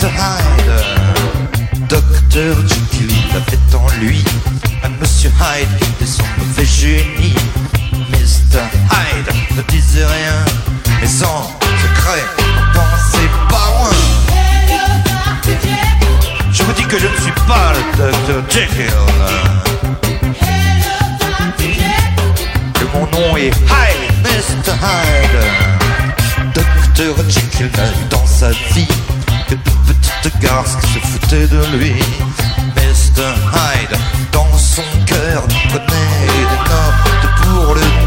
Mr. 0.00 0.08
Hyde. 0.16 1.88
Docteur 1.88 2.56
Jekyll 2.66 3.12
avait 3.34 3.76
en 3.76 3.86
lui 4.00 4.24
un 4.82 4.88
Monsieur 4.98 5.30
Hyde 5.38 5.68
qui 5.78 5.90
était 5.90 6.06
son 6.06 6.24
mauvais 6.38 6.64
génie. 6.64 7.34
Mr. 8.08 8.62
Hyde 8.90 9.28
ne 9.54 9.62
disait 9.62 10.06
rien, 10.06 10.44
mais 11.02 11.06
sans 11.06 11.54
secret, 11.82 12.24
ne 12.38 12.72
pensez 12.72 13.28
pas 13.50 13.66
loin. 13.76 13.90
Je 16.50 16.62
vous 16.62 16.72
dis 16.72 16.84
que 16.84 16.98
je 16.98 17.06
ne 17.06 17.16
suis 17.16 17.32
pas 17.46 17.74
le 17.74 17.82
Docteur 17.98 18.42
Jekyll. 18.48 18.90
Que 22.72 22.84
mon 22.94 23.04
nom 23.04 23.36
est 23.36 23.48
Hyde, 23.48 24.12
Mr. 24.24 24.72
Hyde. 24.72 26.54
Docteur 26.54 27.16
Jekyll 27.28 27.70
n'a 27.76 28.08
dans 28.08 28.26
sa 28.26 28.48
vie 28.48 28.88
de 30.22 30.30
garces 30.40 30.76
qui 30.76 30.92
se 30.92 30.98
foutaient 30.98 31.46
de 31.46 31.76
lui. 31.76 31.94
Mr. 32.76 33.32
Hyde, 33.54 33.98
dans 34.32 34.56
son 34.58 34.82
cœur, 35.06 35.42
prenait 35.68 36.26
des 36.26 36.60
notes 36.68 37.36
pour 37.42 37.74
le 37.74 37.99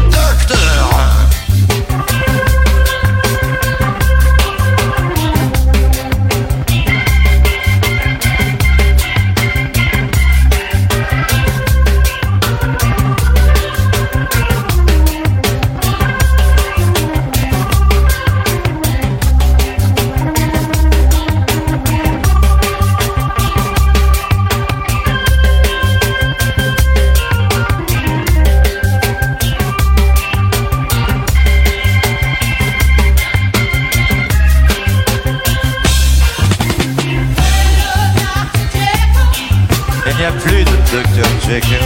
Dr. 41.46 41.83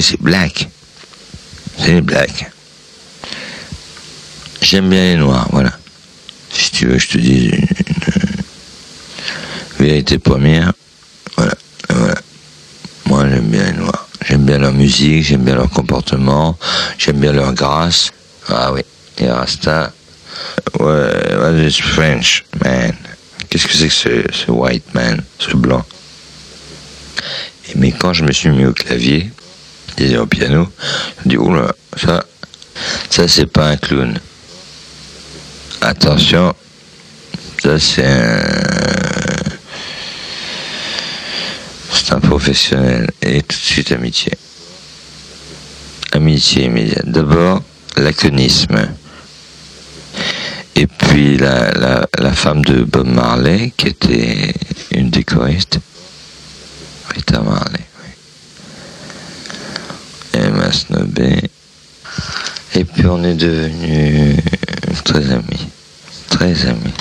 c'est 0.00 0.20
black. 0.20 0.68
C'est 1.78 1.94
les 1.94 2.00
blacks. 2.00 2.50
J'aime 4.62 4.90
bien 4.90 5.02
les 5.02 5.16
noirs, 5.16 5.48
voilà. 5.52 5.72
Si 6.50 6.70
tu 6.70 6.86
veux, 6.86 6.98
je 6.98 7.08
te 7.08 7.18
dis 7.18 7.46
une, 7.46 7.66
vérité 9.78 10.18
première. 10.18 10.72
Voilà, 11.36 11.54
voilà. 11.88 12.14
Moi, 13.06 13.28
j'aime 13.28 13.48
bien 13.48 13.64
les 13.64 13.78
noirs. 13.78 14.08
J'aime 14.26 14.44
bien 14.44 14.58
leur 14.58 14.72
musique, 14.72 15.24
j'aime 15.24 15.44
bien 15.44 15.54
leur 15.54 15.70
comportement, 15.70 16.58
j'aime 16.98 17.18
bien 17.18 17.32
leur 17.32 17.54
grâce. 17.54 18.10
Ah 18.48 18.72
oui, 18.72 18.82
et 19.18 19.30
Rasta. 19.30 19.92
Ouais, 20.78 21.36
what 21.36 21.70
French, 21.70 22.44
man? 22.62 22.94
Qu'est-ce 23.48 23.66
que 23.66 23.74
c'est 23.74 23.88
que 23.88 24.32
ce, 24.32 24.50
white 24.50 24.94
man, 24.94 25.22
ce 25.38 25.56
blanc? 25.56 25.84
Et 27.68 27.72
mais 27.76 27.92
quand 27.92 28.12
je 28.12 28.24
me 28.24 28.32
suis 28.32 28.50
mis 28.50 28.66
au 28.66 28.72
clavier, 28.72 29.30
au 30.18 30.26
piano, 30.26 30.68
je 31.22 31.28
dis, 31.28 31.36
oula, 31.36 31.74
ça, 31.96 32.24
ça 33.10 33.28
c'est 33.28 33.46
pas 33.46 33.68
un 33.68 33.76
clown. 33.76 34.18
Attention, 35.80 36.54
ça 37.62 37.78
c'est 37.78 38.06
un... 38.06 38.42
C'est 41.92 42.14
un 42.14 42.20
professionnel. 42.20 43.10
Et 43.20 43.42
tout 43.42 43.56
de 43.56 43.62
suite 43.62 43.92
amitié. 43.92 44.32
Amitié 46.12 46.64
immédiate. 46.64 47.06
D'abord, 47.06 47.62
laconisme. 47.96 48.88
Et 50.76 50.86
puis 50.86 51.36
la, 51.36 51.72
la, 51.72 52.08
la 52.18 52.32
femme 52.32 52.64
de 52.64 52.84
Bob 52.84 53.06
Marley, 53.06 53.72
qui 53.76 53.88
était 53.88 54.54
une 54.92 55.10
décoriste, 55.10 55.78
On 63.04 63.24
est 63.24 63.34
devenus 63.34 64.36
très 65.04 65.30
amis. 65.30 65.68
Très 66.28 66.66
amis. 66.66 66.94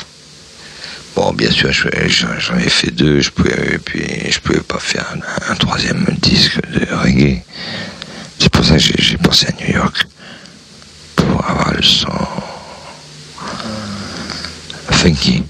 Bon, 1.16 1.32
bien 1.34 1.52
sûr, 1.52 1.72
j'en 1.72 2.58
ai 2.58 2.70
fait 2.70 2.92
deux, 2.92 3.20
je 3.20 3.30
pouvais, 3.30 3.78
puis 3.84 4.04
je 4.30 4.40
pouvais 4.40 4.62
pas 4.62 4.80
faire 4.80 5.16
un 5.50 5.56
troisième 5.56 6.06
disque 6.22 6.60
de 6.72 6.86
reggae. 6.96 7.44
C'est 8.40 8.50
pour 8.50 8.64
ça 8.64 8.78
que 8.78 8.84
j'ai 8.98 9.18
pensé 9.18 9.48
à 9.48 9.64
New 9.64 9.76
York, 9.76 10.08
pour 11.16 11.46
avoir 11.50 11.74
le 11.74 11.84
son 11.84 12.08
funky. 14.92 15.44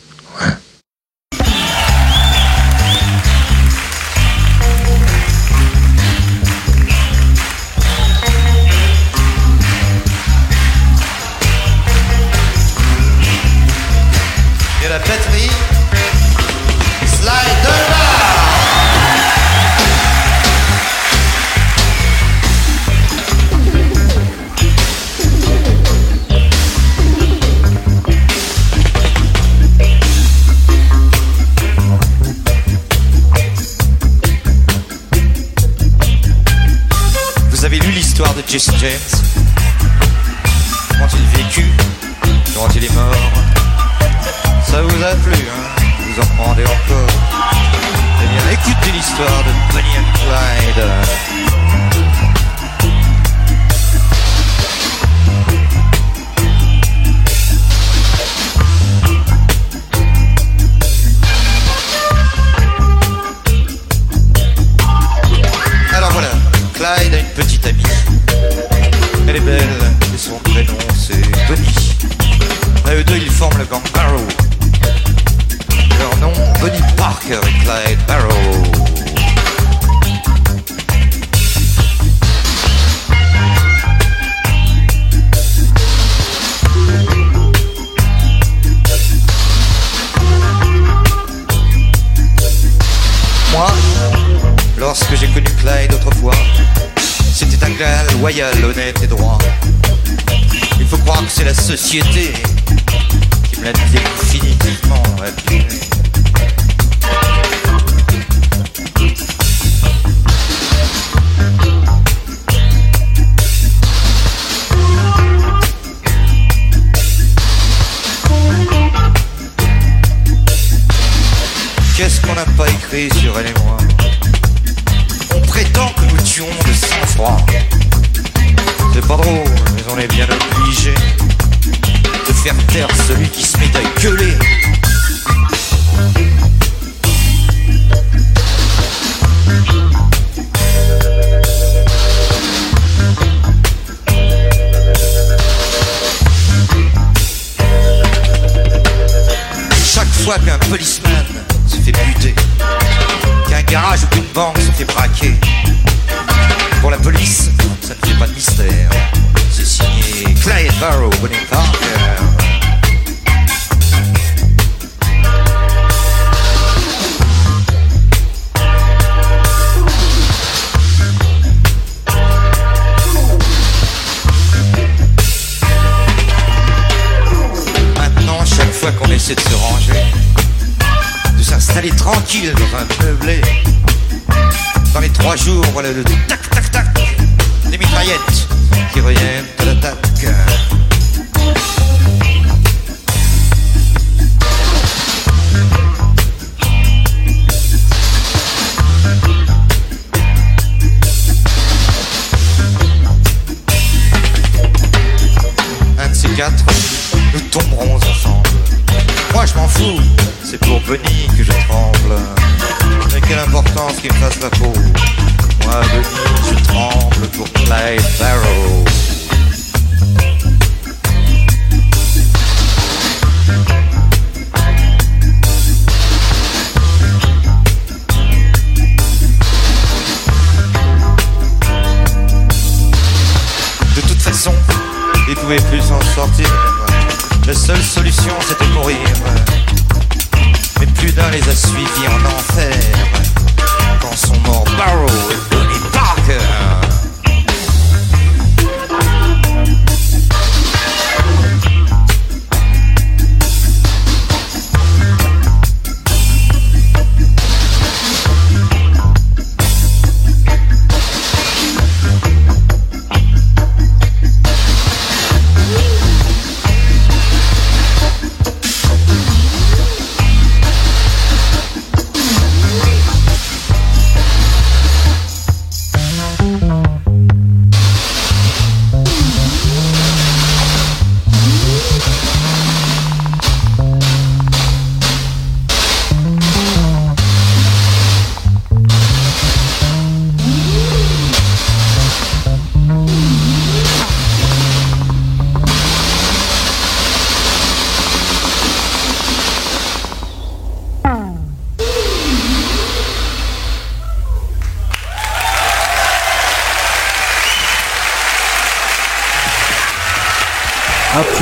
yeah. 189.11 189.38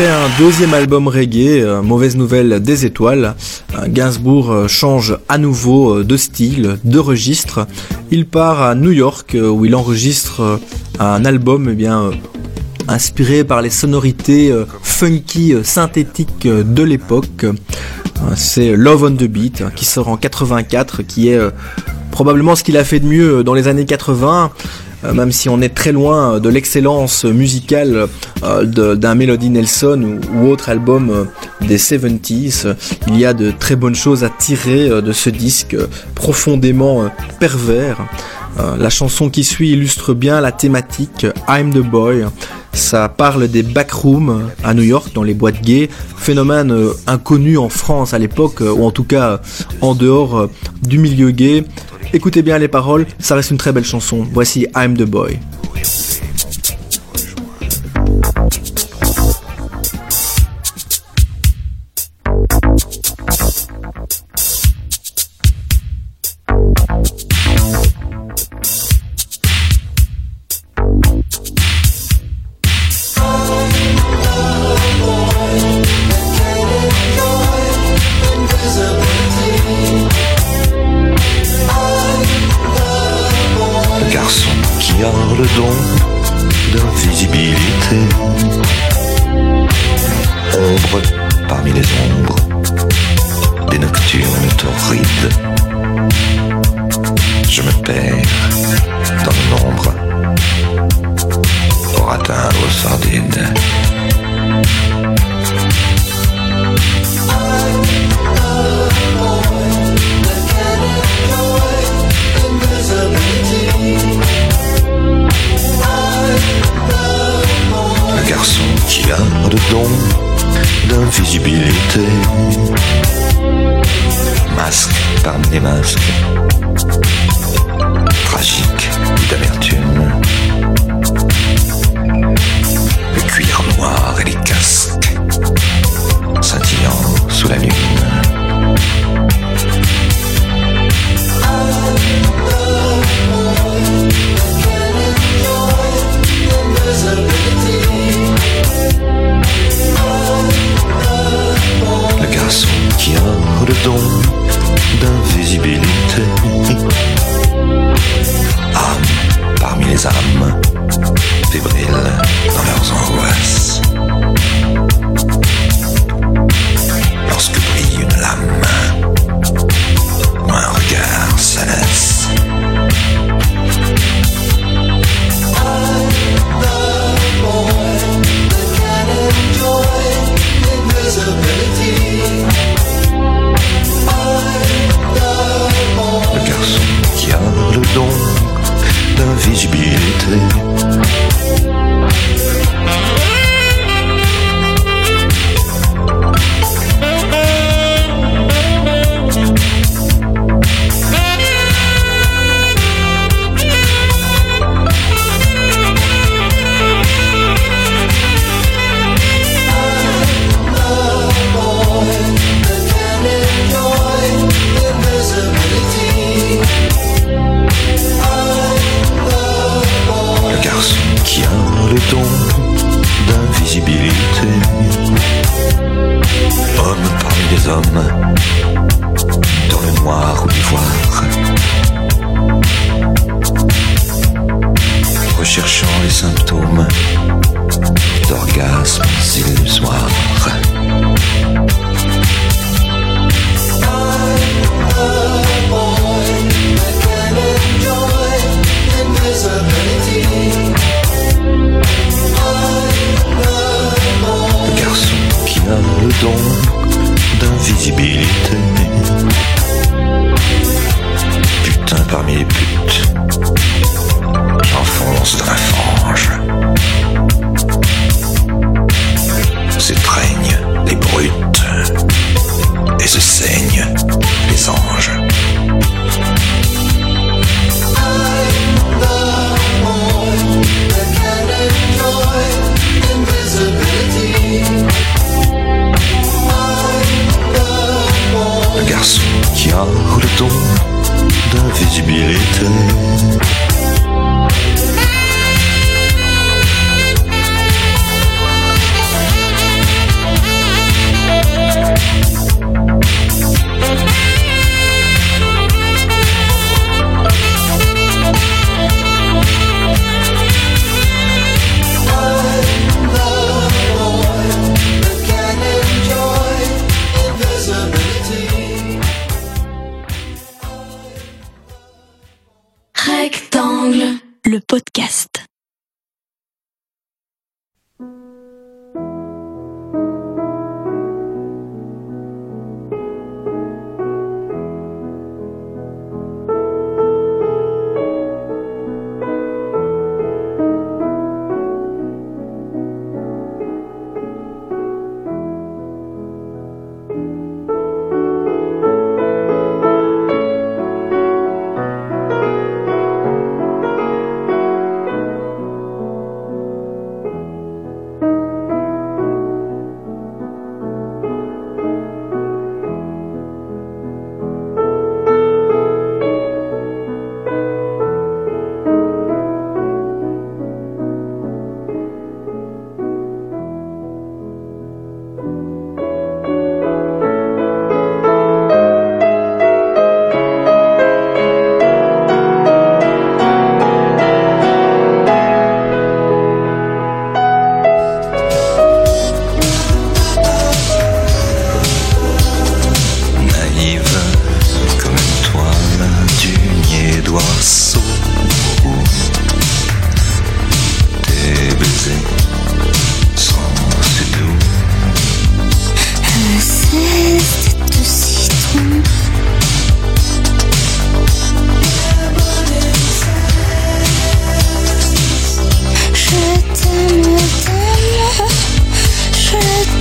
Un 0.07 0.29
deuxième 0.39 0.73
album 0.73 1.09
reggae, 1.09 1.59
euh, 1.59 1.81
Mauvaise 1.81 2.15
Nouvelle 2.15 2.61
des 2.61 2.85
Étoiles, 2.85 3.35
euh, 3.75 3.87
Gainsbourg 3.89 4.51
euh, 4.51 4.67
change 4.69 5.17
à 5.27 5.37
nouveau 5.37 6.01
de 6.01 6.15
style, 6.15 6.77
de 6.85 6.97
registre. 6.97 7.67
Il 8.09 8.25
part 8.25 8.61
à 8.61 8.73
New 8.73 8.91
York 8.91 9.35
où 9.35 9.65
il 9.65 9.75
enregistre 9.75 10.61
un 10.99 11.25
album 11.25 11.67
eh 11.69 11.75
bien, 11.75 12.11
inspiré 12.87 13.43
par 13.43 13.61
les 13.61 13.69
sonorités 13.69 14.53
funky 14.81 15.55
synthétiques 15.63 16.47
de 16.47 16.83
l'époque. 16.83 17.45
C'est 18.35 18.77
Love 18.77 19.03
on 19.03 19.15
the 19.15 19.25
Beat 19.25 19.65
qui 19.75 19.83
sort 19.83 20.07
en 20.07 20.15
84, 20.15 21.03
qui 21.03 21.29
est 21.29 21.39
probablement 22.11 22.55
ce 22.55 22.63
qu'il 22.63 22.77
a 22.77 22.85
fait 22.85 23.01
de 23.01 23.07
mieux 23.07 23.43
dans 23.43 23.53
les 23.53 23.67
années 23.67 23.85
80. 23.85 24.51
Euh, 25.03 25.13
même 25.13 25.31
si 25.31 25.47
on 25.49 25.61
est 25.61 25.69
très 25.69 25.91
loin 25.91 26.39
de 26.39 26.49
l'excellence 26.49 27.23
musicale 27.23 28.07
euh, 28.43 28.95
d'un 28.95 29.15
Melody 29.15 29.49
Nelson 29.49 30.19
ou, 30.33 30.47
autre 30.47 30.69
album 30.69 31.09
euh, 31.09 31.25
des 31.67 31.77
70s, 31.77 32.75
il 33.07 33.19
y 33.19 33.25
a 33.25 33.33
de 33.33 33.51
très 33.51 33.75
bonnes 33.75 33.95
choses 33.95 34.23
à 34.23 34.29
tirer 34.29 34.89
de 35.01 35.11
ce 35.11 35.29
disque 35.29 35.75
profondément 36.15 37.09
pervers. 37.39 37.97
La 38.79 38.89
chanson 38.89 39.29
qui 39.29 39.43
suit 39.43 39.71
illustre 39.71 40.13
bien 40.15 40.41
la 40.41 40.51
thématique 40.51 41.27
I'm 41.47 41.71
the 41.71 41.79
Boy. 41.79 42.25
Ça 42.73 43.07
parle 43.07 43.47
des 43.47 43.61
backrooms 43.61 44.49
à 44.63 44.73
New 44.73 44.83
York, 44.83 45.11
dans 45.13 45.23
les 45.23 45.33
boîtes 45.33 45.61
gays, 45.61 45.89
phénomène 46.15 46.75
inconnu 47.05 47.57
en 47.57 47.69
France 47.69 48.13
à 48.13 48.19
l'époque, 48.19 48.61
ou 48.61 48.83
en 48.83 48.91
tout 48.91 49.03
cas 49.03 49.41
en 49.81 49.93
dehors 49.93 50.49
du 50.81 50.97
milieu 50.97 51.31
gay. 51.31 51.65
Écoutez 52.13 52.41
bien 52.41 52.57
les 52.57 52.67
paroles, 52.67 53.05
ça 53.19 53.35
reste 53.35 53.51
une 53.51 53.57
très 53.57 53.71
belle 53.73 53.85
chanson. 53.85 54.25
Voici 54.31 54.67
I'm 54.75 54.95
the 54.95 55.03
Boy. 55.03 55.39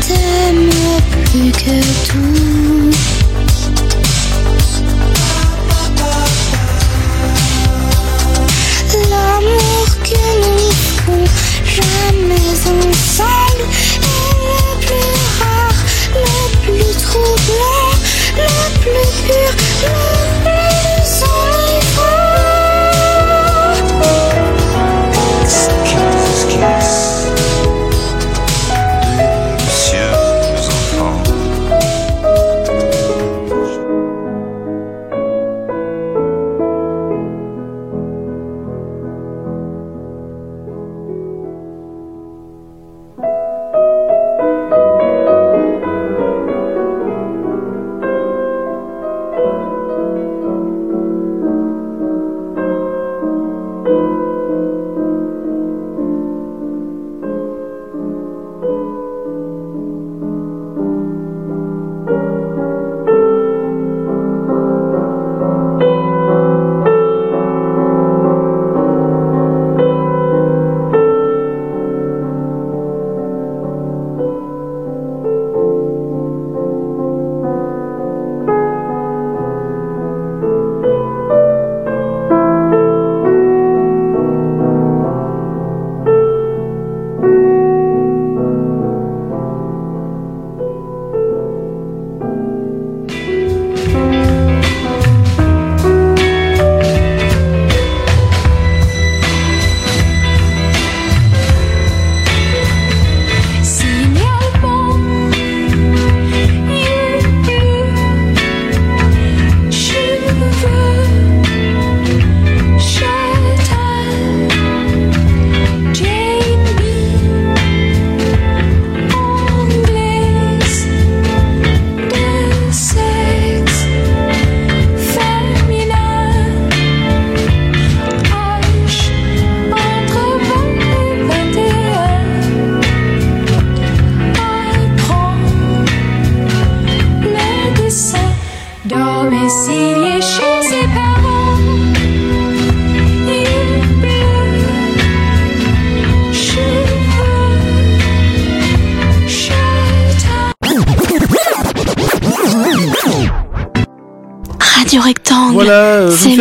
T'aime 0.07 0.71
plus 1.25 1.51
que 1.53 1.81
tout. 2.07 2.91
L'amour 9.11 9.87
que 10.05 10.25
nous 10.43 10.71
ferons 10.71 11.25
jamais 11.65 12.51
ensemble 12.67 13.65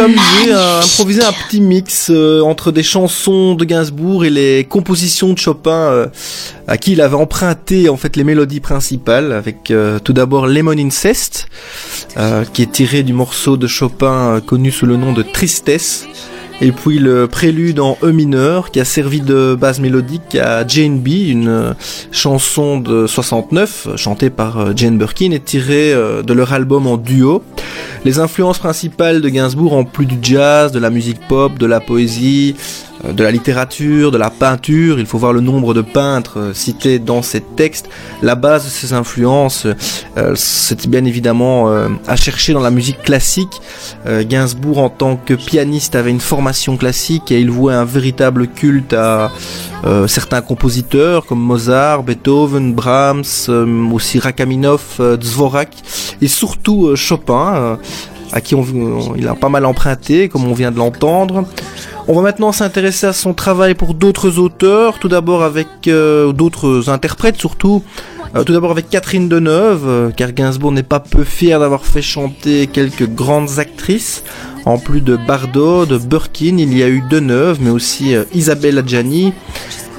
amusé 0.06 0.54
à 0.54 0.80
improviser 0.82 1.24
un 1.24 1.32
petit 1.32 1.62
mix 1.62 2.10
euh, 2.12 2.42
entre 2.42 2.72
des 2.72 2.84
chansons 2.84 3.56
de 3.56 3.66
Gainsbourg 3.66 4.24
et 4.24 4.30
les 4.30 4.64
compositions 4.64 5.34
de 5.34 5.38
Chopin 5.38 5.72
euh, 5.72 6.08
à 6.68 6.78
qui 6.78 6.94
il 6.94 7.02
avait 7.02 7.16
emprunté 7.16 7.90
en 7.90 7.98
fait 7.98 8.16
les 8.16 8.24
mélodies 8.24 8.60
principales 8.60 9.32
avec 9.32 9.72
euh, 9.72 9.98
tout 9.98 10.14
d'abord 10.14 10.46
Lemon 10.48 10.78
Incest 10.78 11.48
qui 12.54 12.62
est 12.62 12.72
tiré 12.72 13.04
du 13.04 13.14
morceau 13.14 13.58
de 13.58 13.68
Chopin 13.68 14.40
connu 14.46 14.72
sous 14.72 14.86
le 14.86 14.96
nom 14.96 15.12
de 15.12 15.24
Tristesse 15.24 16.08
et 16.62 16.72
puis 16.72 17.00
le 17.00 17.28
prélude 17.28 17.80
en 17.80 17.98
E 18.02 18.12
mineur 18.12 18.72
qui 18.72 18.80
a 18.80 18.86
servi 18.86 19.20
de 19.20 19.58
base 19.60 19.80
mélodique 19.80 20.36
à 20.36 20.66
Jane 20.66 21.00
B, 21.00 21.08
une 21.28 21.76
chanson 22.12 22.80
de 22.80 23.08
69 23.08 23.88
euh, 23.88 23.98
chantée 23.98 24.30
par 24.30 24.78
Jane 24.78 24.98
Birkin 24.98 25.32
et 25.32 25.40
tirée 25.40 25.94
de 25.94 26.34
leur 26.34 26.54
album 26.54 26.88
en 26.88 26.98
duo. 26.98 27.44
Les 28.04 28.20
influences 28.20 28.60
principales 28.60 29.22
de 29.22 29.30
Gainsbourg 29.30 29.74
en 29.74 29.84
plus 29.84 30.06
du 30.06 30.18
jazz, 30.22 30.72
de 30.72 30.80
la 30.80 30.90
musique 30.90 31.20
pop, 31.28 31.58
de 31.58 31.66
la 31.66 31.80
poésie, 31.80 32.56
euh, 33.04 33.14
de 33.14 33.24
la 33.24 33.32
littérature, 33.32 34.12
de 34.12 34.18
la 34.18 34.30
peinture, 34.30 35.00
il 35.00 35.06
faut 35.06 35.18
voir 35.18 35.34
le 35.34 35.42
nombre 35.42 35.74
de 35.74 35.82
peintres 35.82 36.40
euh, 36.40 36.54
cités 36.54 37.00
dans 37.00 37.22
ces 37.22 37.42
textes. 37.42 37.90
La 38.22 38.36
base 38.36 38.66
de 38.66 38.70
ses 38.70 38.94
influences, 38.94 39.68
euh, 40.18 40.34
c'est 40.36 40.88
bien 40.88 41.06
évidemment 41.06 41.46
à 42.08 42.16
chercher 42.16 42.54
dans 42.54 42.62
la 42.62 42.72
musique 42.72 43.02
classique. 43.02 43.62
Gainsbourg, 44.06 44.80
en 44.80 44.90
tant 44.90 45.16
que 45.16 45.34
pianiste, 45.34 45.96
avait 45.96 46.12
une 46.12 46.20
formation 46.20 46.78
classique 46.78 47.32
et 47.32 47.40
il 47.40 47.50
vouait 47.50 47.74
un 47.74 47.86
véritable 47.86 48.48
culte 48.48 48.94
à 48.94 49.32
certains 50.08 50.42
compositeurs 50.42 51.26
comme 51.26 51.40
Mozart, 51.40 52.04
Beethoven, 52.04 52.74
Brahms, 52.74 53.50
aussi 53.92 54.20
Rachmaninoff, 54.20 55.00
Dvorak 55.00 55.76
et 56.22 56.28
surtout 56.28 56.96
Chopin, 56.96 57.55
à 58.32 58.42
qui 58.42 58.56
il 59.18 59.28
a 59.28 59.36
pas 59.36 59.50
mal 59.50 59.66
emprunté, 59.66 60.30
comme 60.30 60.46
on 60.46 60.54
vient 60.54 60.72
de 60.72 60.78
l'entendre. 60.78 61.46
On 62.08 62.14
va 62.14 62.22
maintenant 62.22 62.52
s'intéresser 62.52 63.08
à 63.08 63.14
son 63.14 63.34
travail 63.34 63.74
pour 63.74 63.96
d'autres 63.96 64.38
auteurs, 64.38 65.00
tout 65.00 65.08
d'abord 65.08 65.42
avec 65.42 65.68
euh, 65.88 66.32
d'autres 66.34 66.90
interprètes 66.90 67.38
surtout. 67.38 67.82
Euh, 68.36 68.44
tout 68.44 68.54
d'abord 68.54 68.70
avec 68.70 68.90
Catherine 68.90 69.28
Deneuve, 69.28 69.88
euh, 69.88 70.10
car 70.12 70.34
Gainsbourg 70.34 70.72
n'est 70.72 70.84
pas 70.84 71.00
peu 71.00 71.24
fier 71.24 71.60
d'avoir 71.60 71.86
fait 71.86 72.04
chanter 72.04 72.68
quelques 72.68 73.08
grandes 73.08 73.58
actrices. 73.58 74.24
En 74.66 74.78
plus 74.78 75.02
de 75.02 75.16
Bardot, 75.16 75.86
de 75.86 75.98
Burkin, 75.98 76.58
il 76.58 76.78
y 76.78 76.84
a 76.84 76.90
eu 76.90 77.02
Deneuve, 77.10 77.58
mais 77.62 77.70
aussi 77.72 78.16
Isabelle 78.34 78.80
Adjani. 78.80 79.34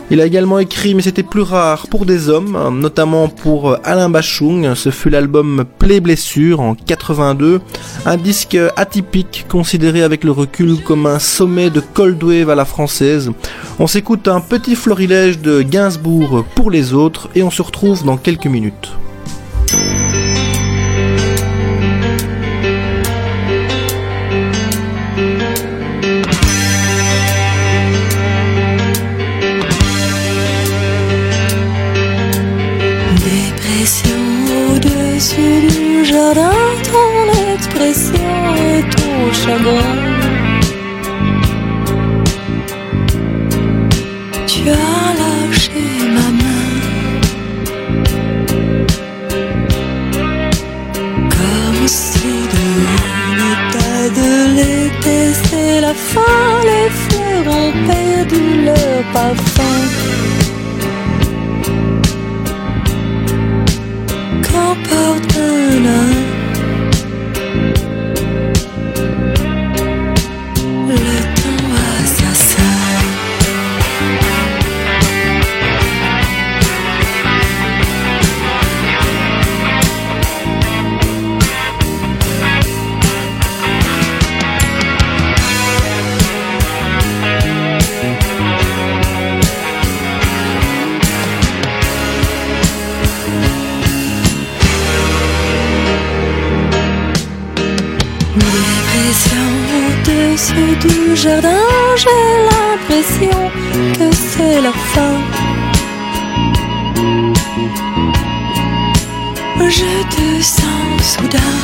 Il 0.08 0.20
a 0.20 0.26
également 0.26 0.60
écrit, 0.60 0.94
mais 0.94 1.02
c'était 1.02 1.24
plus 1.24 1.42
rare, 1.42 1.88
pour 1.88 2.06
des 2.06 2.28
hommes, 2.28 2.78
notamment 2.80 3.28
pour 3.28 3.76
Alain 3.82 4.08
Bachung. 4.08 4.74
Ce 4.76 4.90
fut 4.90 5.10
l'album 5.10 5.64
Play 5.80 5.98
Blessure 5.98 6.60
en 6.60 6.76
82, 6.76 7.60
un 8.04 8.16
disque 8.16 8.56
atypique 8.76 9.46
considéré 9.48 10.02
avec 10.02 10.22
le 10.22 10.30
recul 10.30 10.80
comme 10.84 11.06
un 11.06 11.18
sommet 11.18 11.70
de 11.70 11.80
cold 11.80 12.22
wave 12.22 12.50
à 12.50 12.54
la 12.54 12.64
française. 12.64 13.32
On 13.80 13.88
s'écoute 13.88 14.28
un 14.28 14.40
petit 14.40 14.76
florilège 14.76 15.40
de 15.40 15.62
Gainsbourg 15.62 16.44
pour 16.54 16.70
les 16.70 16.94
autres 16.94 17.28
et 17.34 17.42
on 17.42 17.50
se 17.50 17.62
retrouve 17.62 18.04
dans 18.04 18.16
quelques 18.16 18.46
minutes. 18.46 18.92
Chagrin. 39.46 39.96
Tu 44.50 44.60
as 44.70 45.08
lâché 45.20 45.86
ma 46.16 46.28
main. 46.40 46.64
Comme 51.36 51.86
si 51.86 52.34
de 52.52 52.66
de 54.20 54.32
l'été, 54.56 55.18
c'est 55.44 55.80
la 55.80 55.94
fin, 56.10 56.44
les 56.70 56.88
fleurs 57.02 57.48
ont 57.60 57.72
perdu 57.90 58.42
leur 58.68 58.98
parfum. 59.12 59.78
Qu'emporte 64.46 65.36
un 65.36 66.05
jardin, 101.14 101.64
j'ai 101.96 102.24
l'impression 102.50 103.40
que 103.98 104.14
c'est 104.14 104.60
la 104.60 104.72
fin. 104.72 105.16
Je 109.68 109.92
te 110.14 110.42
sens 110.42 111.02
soudain. 111.02 111.54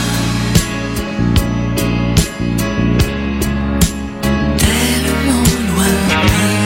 Tellement 4.58 5.46
loin, 5.68 5.94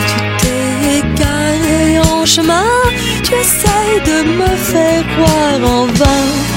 tu 0.08 0.18
t'es 0.40 0.98
égaré 0.98 2.00
en 2.00 2.24
chemin, 2.24 2.70
tu 3.22 3.34
essayes 3.34 4.00
de 4.10 4.18
me 4.38 4.50
faire 4.56 5.04
croire 5.14 5.60
en 5.74 5.86
vain. 5.86 6.55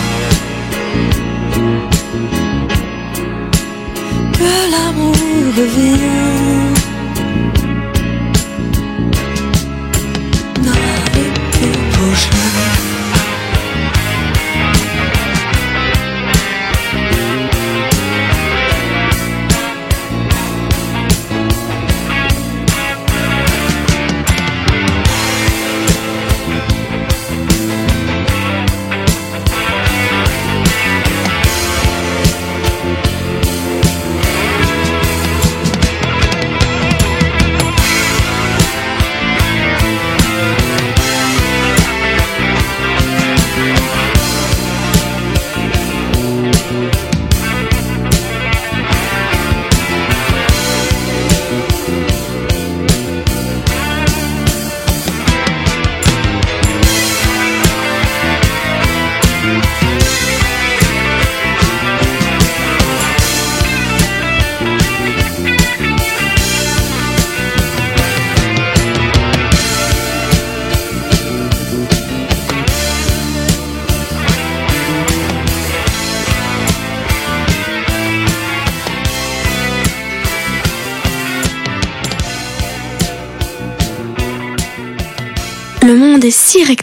L'amour 5.60 5.74
revient. 5.76 6.69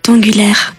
Si 0.06 0.75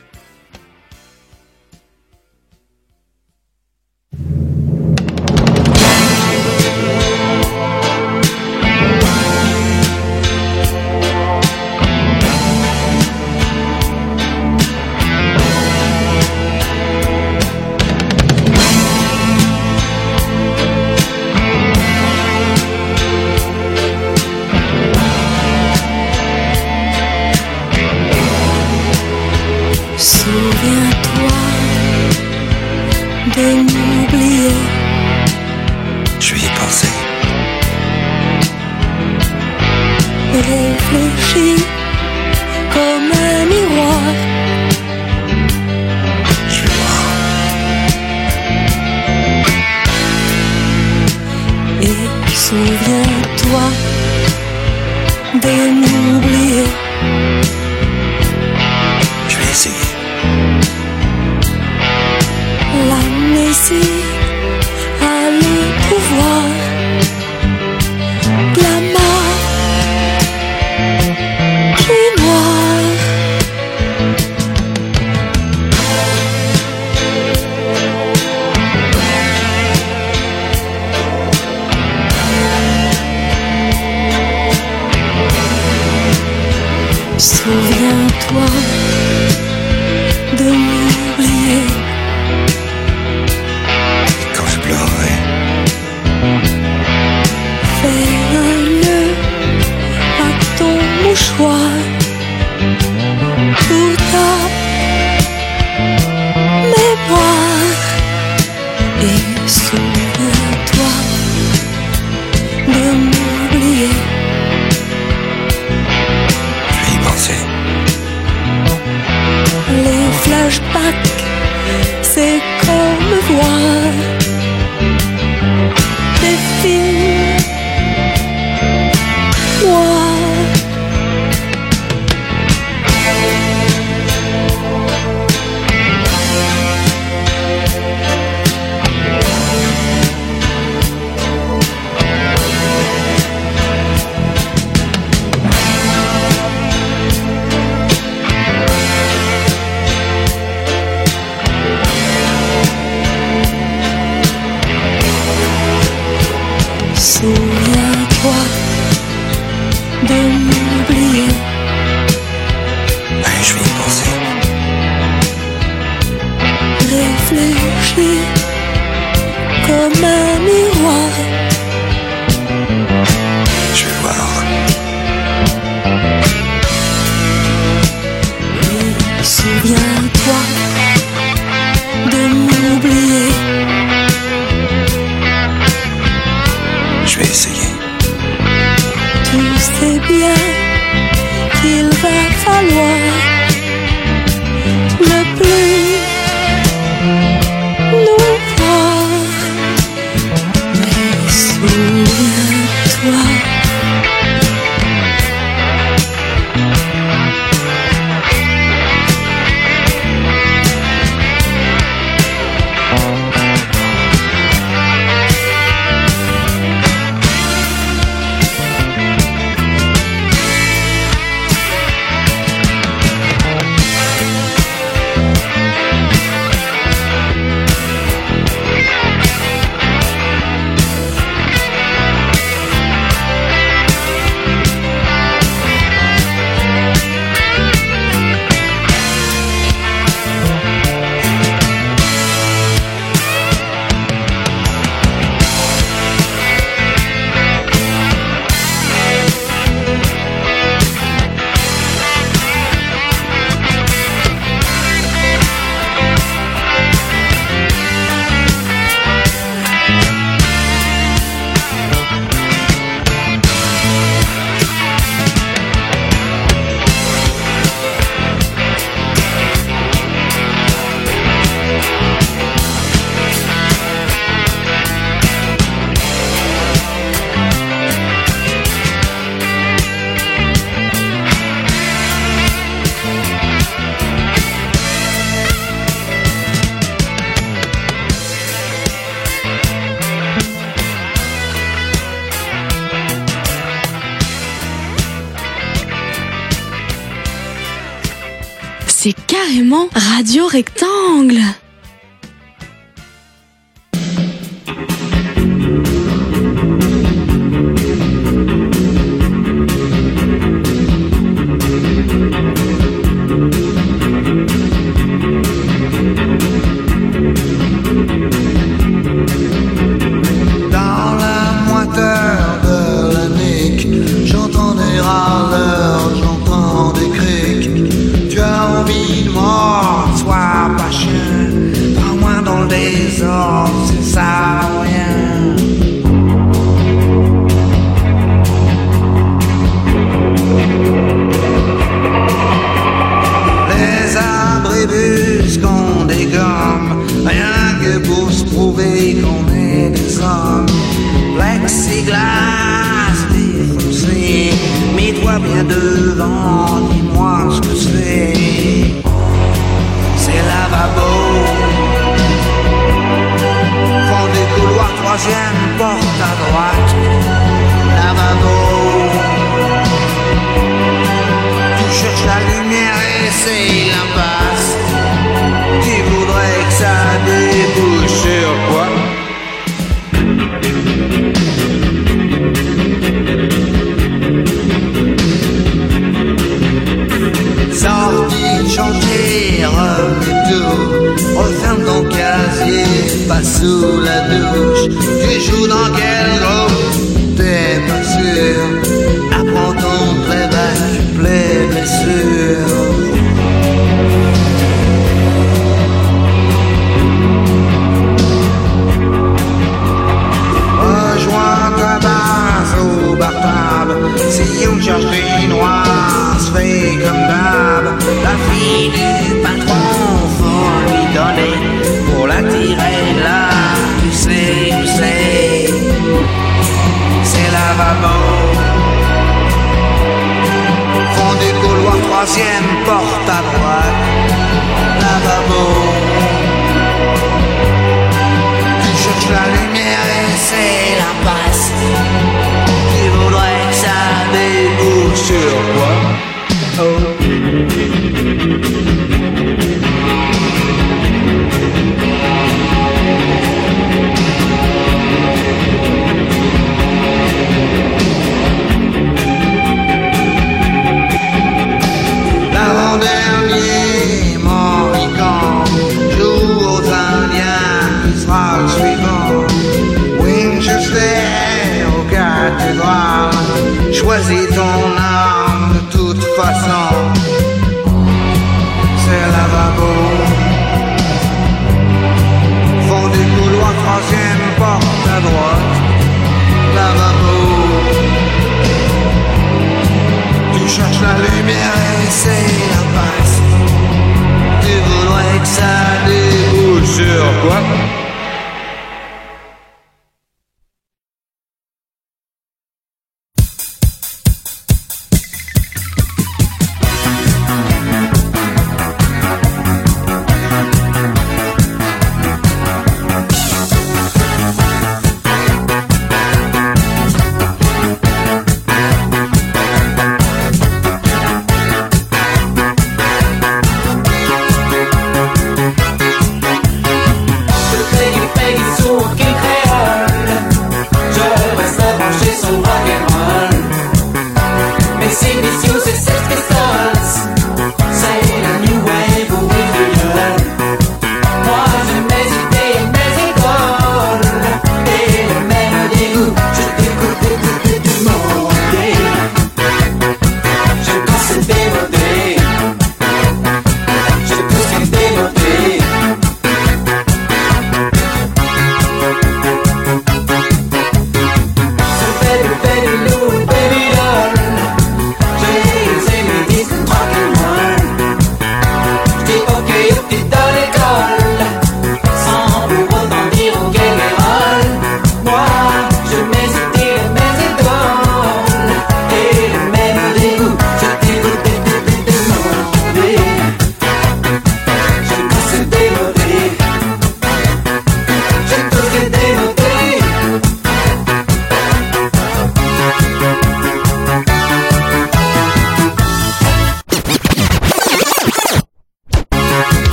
Radio 299.93 300.47
Rectangle. 300.47 301.66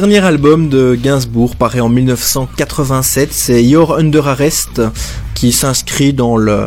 Dernier 0.00 0.24
album 0.24 0.68
de 0.68 0.94
Gainsbourg 0.94 1.56
paraît 1.56 1.80
en 1.80 1.88
1987, 1.88 3.30
c'est 3.32 3.64
Your 3.64 3.96
Under 3.96 4.28
Arrest, 4.28 4.80
qui 5.34 5.50
s'inscrit 5.50 6.12
dans 6.12 6.36
le, 6.36 6.66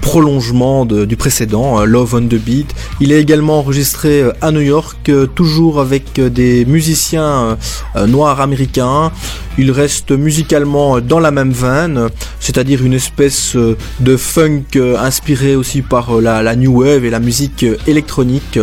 prolongement 0.00 0.84
du 0.84 1.16
précédent, 1.16 1.80
euh, 1.80 1.84
Love 1.84 2.14
on 2.14 2.28
the 2.28 2.36
Beat. 2.36 2.72
Il 3.00 3.10
est 3.10 3.20
également 3.20 3.58
enregistré 3.58 4.22
euh, 4.22 4.32
à 4.40 4.52
New 4.52 4.60
York, 4.60 5.08
euh, 5.08 5.26
toujours 5.26 5.80
avec 5.80 6.20
des 6.20 6.64
musiciens 6.64 7.58
noirs 8.06 8.40
américains. 8.40 9.10
Il 9.58 9.72
reste 9.72 10.12
musicalement 10.12 11.00
dans 11.00 11.18
la 11.18 11.32
même 11.32 11.50
veine, 11.50 12.08
c'est-à-dire 12.38 12.84
une 12.84 12.94
espèce 12.94 13.56
de 13.98 14.16
funk 14.16 14.78
inspiré 14.96 15.56
aussi 15.56 15.82
par 15.82 16.20
la, 16.20 16.54
new 16.54 16.82
wave 16.82 17.04
et 17.04 17.10
la 17.10 17.20
musique 17.20 17.66
électronique. 17.88 18.60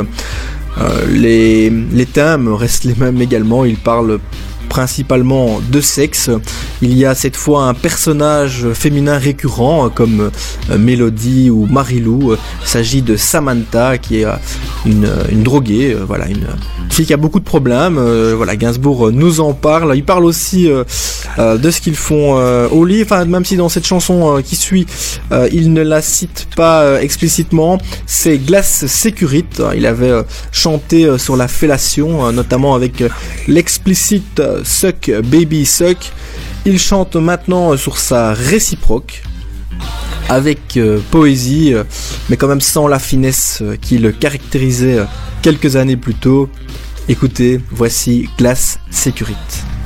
Euh, 0.78 1.06
les, 1.08 1.70
les 1.70 2.06
thèmes 2.06 2.48
restent 2.54 2.86
les 2.86 2.96
mêmes 2.96 3.22
également, 3.22 3.66
ils 3.66 3.78
parlent 3.78 4.20
principalement 4.70 5.60
de 5.70 5.82
sexe. 5.82 6.30
Il 6.82 6.98
y 6.98 7.06
a 7.06 7.16
cette 7.16 7.36
fois 7.36 7.64
un 7.64 7.74
personnage 7.74 8.68
féminin 8.74 9.18
récurrent 9.18 9.90
comme 9.90 10.32
euh, 10.70 10.78
Mélodie 10.78 11.50
ou 11.50 11.66
Marilou. 11.66 12.36
Il 12.62 12.68
s'agit 12.68 13.02
de 13.02 13.18
Samantha 13.18 13.98
qui 13.98 14.22
est 14.22 14.26
euh, 14.26 14.36
une, 14.86 15.06
euh, 15.06 15.24
une 15.32 15.44
droguée, 15.44 15.98
voilà, 16.08 16.28
une 16.28 16.48
fille 16.90 17.06
qui 17.06 17.14
a 17.14 17.18
beaucoup 17.18 17.40
de 17.40 17.46
problèmes. 17.46 18.00
Voilà, 18.36 18.56
Gainsbourg 18.56 19.12
nous 19.12 19.42
en 19.42 19.54
parle. 19.54 19.96
Il 19.96 20.04
parle 20.04 20.26
aussi 20.26 20.70
de 21.38 21.72
ce 21.72 21.82
qu'ils 21.82 21.96
font 21.96 22.34
au 22.72 22.86
lit, 22.86 23.06
même 23.28 23.46
si 23.46 23.58
dans 23.58 23.70
cette 23.70 23.86
chanson 23.86 24.42
qui 24.44 24.56
suit, 24.56 24.86
il 25.52 25.74
ne 25.74 25.82
la 25.82 26.02
cite 26.02 26.48
pas 26.56 27.02
explicitement. 27.02 27.78
C'est 28.06 28.38
Glass 28.38 28.86
Securite. 28.88 29.62
Il 29.76 29.86
avait 29.86 30.24
chanté 30.52 31.18
sur 31.18 31.36
la 31.36 31.48
fellation, 31.48 32.32
notamment 32.32 32.76
avec 32.76 33.04
l'explicite 33.48 34.42
Suck 34.70 35.12
Baby 35.26 35.66
Suck. 35.66 35.98
Il 36.66 36.80
chante 36.80 37.16
maintenant 37.16 37.76
sur 37.76 37.98
sa 37.98 38.34
réciproque 38.34 39.24
avec 40.30 40.78
euh, 40.78 41.00
poésie, 41.10 41.74
euh, 41.74 41.84
mais 42.30 42.38
quand 42.38 42.48
même 42.48 42.62
sans 42.62 42.88
la 42.88 43.00
finesse 43.00 43.60
euh, 43.62 43.76
qui 43.76 43.98
le 43.98 44.12
caractérisait 44.12 45.00
quelques 45.42 45.76
années 45.76 45.98
plus 45.98 46.14
tôt. 46.14 46.50
Écoutez, 47.08 47.60
voici 47.72 48.30
Glass 48.38 48.80
Securite. 48.92 49.79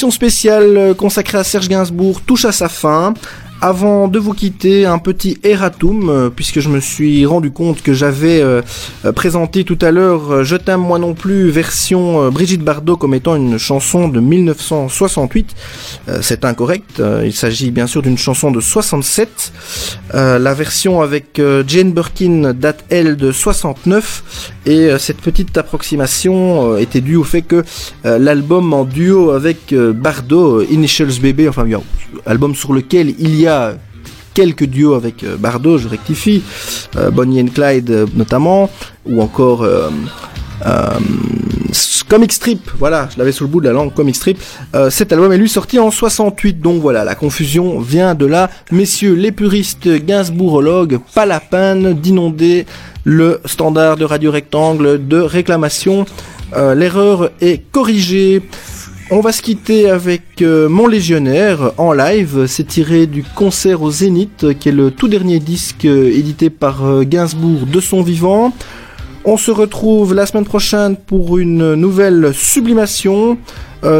Cette 0.00 0.06
émission 0.06 0.16
spéciale 0.16 0.76
euh, 0.78 0.94
consacrée 0.94 1.36
à 1.36 1.44
Serge 1.44 1.68
Gainsbourg 1.68 2.22
touche 2.22 2.46
à 2.46 2.52
sa 2.52 2.70
fin. 2.70 3.12
Avant 3.62 4.08
de 4.08 4.18
vous 4.18 4.32
quitter, 4.32 4.86
un 4.86 4.96
petit 4.96 5.38
erratum, 5.44 6.08
euh, 6.08 6.30
puisque 6.34 6.60
je 6.60 6.70
me 6.70 6.80
suis 6.80 7.26
rendu 7.26 7.50
compte 7.50 7.82
que 7.82 7.92
j'avais 7.92 8.40
euh, 8.40 8.62
présenté 9.14 9.64
tout 9.64 9.76
à 9.82 9.90
l'heure 9.90 10.44
Je 10.44 10.56
t'aime 10.56 10.80
moi 10.80 10.98
non 10.98 11.12
plus, 11.12 11.50
version 11.50 12.30
Brigitte 12.30 12.62
Bardot 12.62 12.96
comme 12.96 13.12
étant 13.12 13.36
une 13.36 13.58
chanson 13.58 14.08
de 14.08 14.18
1968. 14.18 15.54
Euh, 16.08 16.20
C'est 16.22 16.46
incorrect, 16.46 17.02
il 17.22 17.34
s'agit 17.34 17.70
bien 17.70 17.86
sûr 17.86 18.00
d'une 18.00 18.16
chanson 18.16 18.50
de 18.50 18.60
67. 18.60 19.52
Euh, 20.14 20.38
la 20.38 20.54
version 20.54 21.02
avec 21.02 21.40
Jane 21.66 21.92
Birkin 21.92 22.54
date 22.54 22.86
elle 22.88 23.16
de 23.16 23.30
69, 23.30 24.54
et 24.64 24.88
cette 24.98 25.18
petite 25.18 25.58
approximation 25.58 26.78
était 26.78 27.02
due 27.02 27.16
au 27.16 27.24
fait 27.24 27.42
que 27.42 27.62
l'album 28.04 28.72
en 28.72 28.84
duo 28.84 29.30
avec 29.30 29.72
euh, 29.72 29.92
Bardot, 29.92 30.60
euh, 30.60 30.66
Initials 30.70 31.20
Baby, 31.20 31.48
enfin 31.48 31.66
album 32.26 32.54
sur 32.54 32.72
lequel 32.72 33.14
il 33.18 33.38
y 33.38 33.46
a 33.46 33.74
quelques 34.34 34.64
duos 34.64 34.94
avec 34.94 35.22
euh, 35.24 35.36
Bardot, 35.36 35.78
je 35.78 35.88
rectifie, 35.88 36.42
euh, 36.96 37.10
Bonnie 37.10 37.40
and 37.42 37.48
Clyde 37.54 37.90
euh, 37.90 38.06
notamment, 38.14 38.70
ou 39.06 39.20
encore 39.20 39.62
euh, 39.62 39.90
euh, 40.66 40.88
Comic 42.08 42.32
Strip, 42.32 42.70
voilà, 42.78 43.08
je 43.12 43.18
l'avais 43.18 43.32
sous 43.32 43.44
le 43.44 43.50
bout 43.50 43.60
de 43.60 43.66
la 43.66 43.72
langue, 43.72 43.94
Comic 43.94 44.16
Strip. 44.16 44.38
Euh, 44.74 44.90
cet 44.90 45.12
album 45.12 45.32
est 45.32 45.38
lui 45.38 45.48
sorti 45.48 45.78
en 45.78 45.90
68, 45.90 46.60
donc 46.60 46.80
voilà, 46.82 47.04
la 47.04 47.14
confusion 47.14 47.80
vient 47.80 48.14
de 48.14 48.26
là. 48.26 48.50
Messieurs 48.72 49.14
les 49.14 49.30
puristes 49.30 49.88
Gainsbourgologues, 49.88 50.98
pas 51.14 51.26
la 51.26 51.38
peine 51.38 51.94
d'inonder 51.94 52.66
le 53.04 53.40
standard 53.44 53.96
de 53.96 54.04
Radio 54.04 54.30
Rectangle 54.30 55.06
de 55.06 55.18
réclamation. 55.18 56.04
Euh, 56.56 56.74
L'erreur 56.74 57.30
est 57.40 57.62
corrigée. 57.70 58.42
On 59.10 59.20
va 59.20 59.32
se 59.32 59.42
quitter 59.42 59.90
avec 59.90 60.42
euh, 60.42 60.68
Mon 60.68 60.86
Légionnaire 60.86 61.72
en 61.78 61.92
live. 61.92 62.46
C'est 62.46 62.66
tiré 62.66 63.06
du 63.06 63.22
concert 63.22 63.82
au 63.82 63.90
Zénith, 63.90 64.58
qui 64.58 64.68
est 64.68 64.72
le 64.72 64.90
tout 64.90 65.08
dernier 65.08 65.38
disque 65.38 65.84
euh, 65.84 66.10
édité 66.12 66.50
par 66.50 67.04
Gainsbourg 67.04 67.66
de 67.66 67.80
son 67.80 68.02
vivant. 68.02 68.52
On 69.24 69.36
se 69.36 69.50
retrouve 69.50 70.14
la 70.14 70.26
semaine 70.26 70.46
prochaine 70.46 70.96
pour 70.96 71.38
une 71.38 71.74
nouvelle 71.74 72.32
sublimation. 72.32 73.36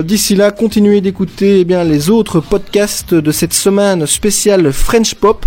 D'ici 0.02 0.34
là, 0.34 0.50
continuez 0.50 1.02
d'écouter 1.02 1.60
eh 1.60 1.64
bien 1.64 1.84
les 1.84 2.08
autres 2.08 2.40
podcasts 2.40 3.14
de 3.14 3.32
cette 3.32 3.52
semaine 3.52 4.06
spéciale 4.06 4.72
French 4.72 5.14
Pop. 5.14 5.44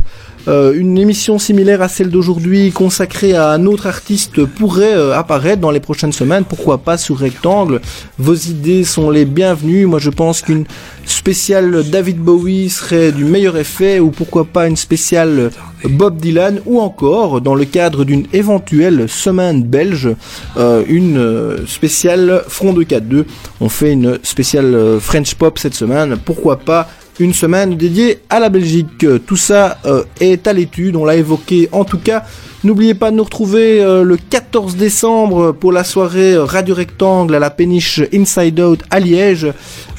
Euh, 0.48 0.74
une 0.76 0.98
émission 0.98 1.40
similaire 1.40 1.82
à 1.82 1.88
celle 1.88 2.10
d'aujourd'hui 2.10 2.72
consacrée 2.72 3.34
à 3.34 3.52
un 3.52 3.66
autre 3.66 3.88
artiste 3.88 4.46
pourrait 4.46 4.94
euh, 4.94 5.18
apparaître 5.18 5.62
dans 5.62 5.72
les 5.72 5.80
prochaines 5.80 6.12
semaines. 6.12 6.44
Pourquoi 6.44 6.80
pas 6.80 6.98
sur 6.98 7.18
Rectangle? 7.18 7.80
Vos 8.18 8.36
idées 8.36 8.84
sont 8.84 9.10
les 9.10 9.24
bienvenues. 9.24 9.86
Moi, 9.86 10.00
je 10.00 10.10
pense 10.10 10.42
qu'une 10.42 10.66
spéciale 11.06 11.84
David 11.90 12.18
Bowie 12.18 12.70
serait 12.70 13.14
du 13.14 13.24
meilleur 13.24 13.56
effet, 13.56 14.00
ou 14.02 14.10
pourquoi 14.10 14.44
pas 14.44 14.68
une 14.68 14.76
spéciale 14.76 15.50
Bob 15.86 16.18
Dylan, 16.18 16.60
ou 16.66 16.82
encore, 16.82 17.40
dans 17.40 17.56
le 17.56 17.66
cadre 17.66 18.04
d'une 18.04 18.26
éventuelle 18.34 19.08
semaine 19.08 19.64
belge, 19.64 20.10
euh, 20.58 20.84
une 20.88 21.66
spéciale 21.68 22.44
Front 22.50 22.74
de 22.74 22.84
4-2. 22.84 23.26
On 23.62 23.70
fait 23.70 23.94
une 23.94 24.20
spéciale 24.24 24.98
French 25.00 25.36
Pop 25.36 25.58
cette 25.58 25.76
semaine. 25.76 26.18
Pourquoi 26.24 26.58
pas 26.60 26.90
une 27.20 27.34
semaine 27.34 27.78
dédiée 27.78 28.20
à 28.30 28.40
la 28.40 28.50
Belgique. 28.50 29.06
Tout 29.26 29.36
ça 29.36 29.78
euh, 29.86 30.04
est 30.20 30.48
à 30.48 30.54
l'étude, 30.54 30.96
on 30.96 31.06
l'a 31.06 31.16
évoqué 31.16 31.70
en 31.72 31.84
tout 31.84 31.98
cas. 31.98 32.24
N'oubliez 32.64 32.94
pas 32.94 33.12
de 33.12 33.18
nous 33.18 33.24
retrouver 33.24 33.84
euh, 33.84 34.04
le 34.04 34.18
14 34.18 34.78
décembre 34.78 35.52
pour 35.52 35.72
la 35.72 35.84
soirée 35.84 36.34
euh, 36.34 36.46
Radio 36.46 36.74
Rectangle 36.74 37.36
à 37.36 37.40
la 37.40 37.50
péniche 37.50 38.02
Inside 38.14 38.60
Out 38.60 38.84
à 38.90 39.00
Liège. 39.00 39.48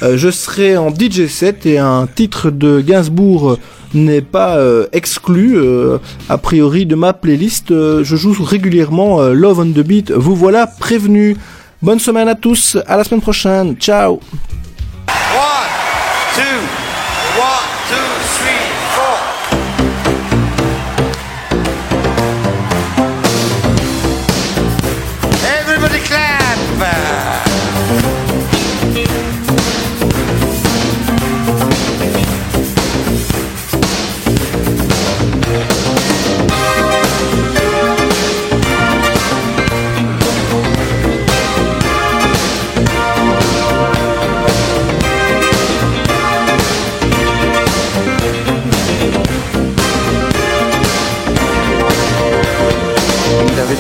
Je 0.03 0.31
serai 0.31 0.77
en 0.77 0.91
DJ 0.91 1.27
set 1.29 1.67
et 1.67 1.79
un 1.79 2.07
titre 2.07 2.51
de 2.51 2.81
Gainsbourg 2.81 3.59
n'est 3.95 4.21
pas 4.21 4.59
exclu 4.93 5.57
a 6.29 6.37
priori 6.37 6.85
de 6.85 6.95
ma 6.95 7.15
playlist. 7.15 7.69
Je 7.71 8.17
joue 8.17 8.35
régulièrement 8.43 9.23
Love 9.29 9.61
on 9.61 9.71
the 9.71 9.81
Beat. 9.81 10.11
Vous 10.11 10.35
voilà 10.35 10.67
prévenus. 10.67 11.37
Bonne 11.81 12.01
semaine 12.01 12.29
à 12.29 12.35
tous, 12.35 12.77
à 12.87 12.99
la 12.99 13.05
semaine 13.05 13.23
prochaine. 13.23 13.77
Ciao 13.77 14.21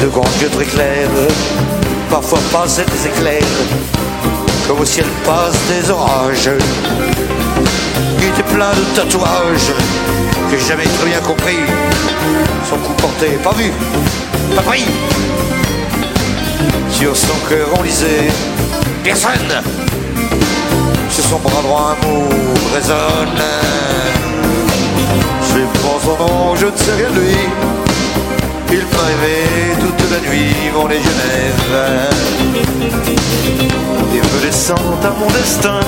de 0.00 0.08
grands 0.08 0.24
yeux 0.40 0.48
très 0.48 0.64
clairs, 0.64 1.08
parfois 2.10 2.38
passaient 2.52 2.84
des 2.86 3.06
éclairs, 3.06 3.42
comme 4.66 4.80
au 4.80 4.84
ciel 4.84 5.06
passent 5.24 5.60
des 5.68 5.90
orages. 5.90 6.50
Il 8.18 8.24
était 8.28 8.54
plein 8.54 8.70
de 8.70 8.96
tatouages, 8.96 9.72
que 10.50 10.58
j'ai 10.58 10.66
jamais 10.66 10.84
très 10.84 11.06
bien 11.06 11.20
compris. 11.20 11.58
Son 12.68 12.76
coup 12.76 12.94
porté, 12.94 13.28
pas 13.42 13.52
vu, 13.52 13.72
pas 14.56 14.62
pris. 14.62 14.84
Sur 16.90 17.16
son 17.16 17.36
cœur 17.48 17.68
on 17.78 17.82
lisait 17.82 18.30
personne. 19.02 19.62
Sur 21.10 21.24
son 21.24 21.38
bras 21.38 21.62
droit 21.62 21.96
un 21.96 22.06
mot 22.06 22.28
résonne. 22.74 23.42
Je 25.42 25.60
prends 25.80 26.00
son 26.00 26.24
nom, 26.24 26.56
je 26.56 26.66
ne 26.66 26.76
sais 26.76 26.94
rien 26.96 27.10
de 27.10 27.20
lui. 27.20 27.83
Il 28.76 28.80
m'a 28.80 29.06
aimé 29.14 29.38
toute 29.78 30.02
la 30.10 30.18
nuit, 30.28 30.52
mon. 30.74 30.88
Et 30.90 30.98
me 34.16 34.38
laissant 34.44 34.74
à 34.74 35.10
mon 35.20 35.30
destin, 35.30 35.78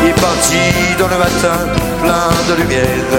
il 0.00 0.10
est 0.10 0.20
parti 0.20 0.62
dans 0.96 1.08
le 1.08 1.18
matin, 1.18 1.58
plein 2.04 2.30
de 2.48 2.54
lumière. 2.60 3.10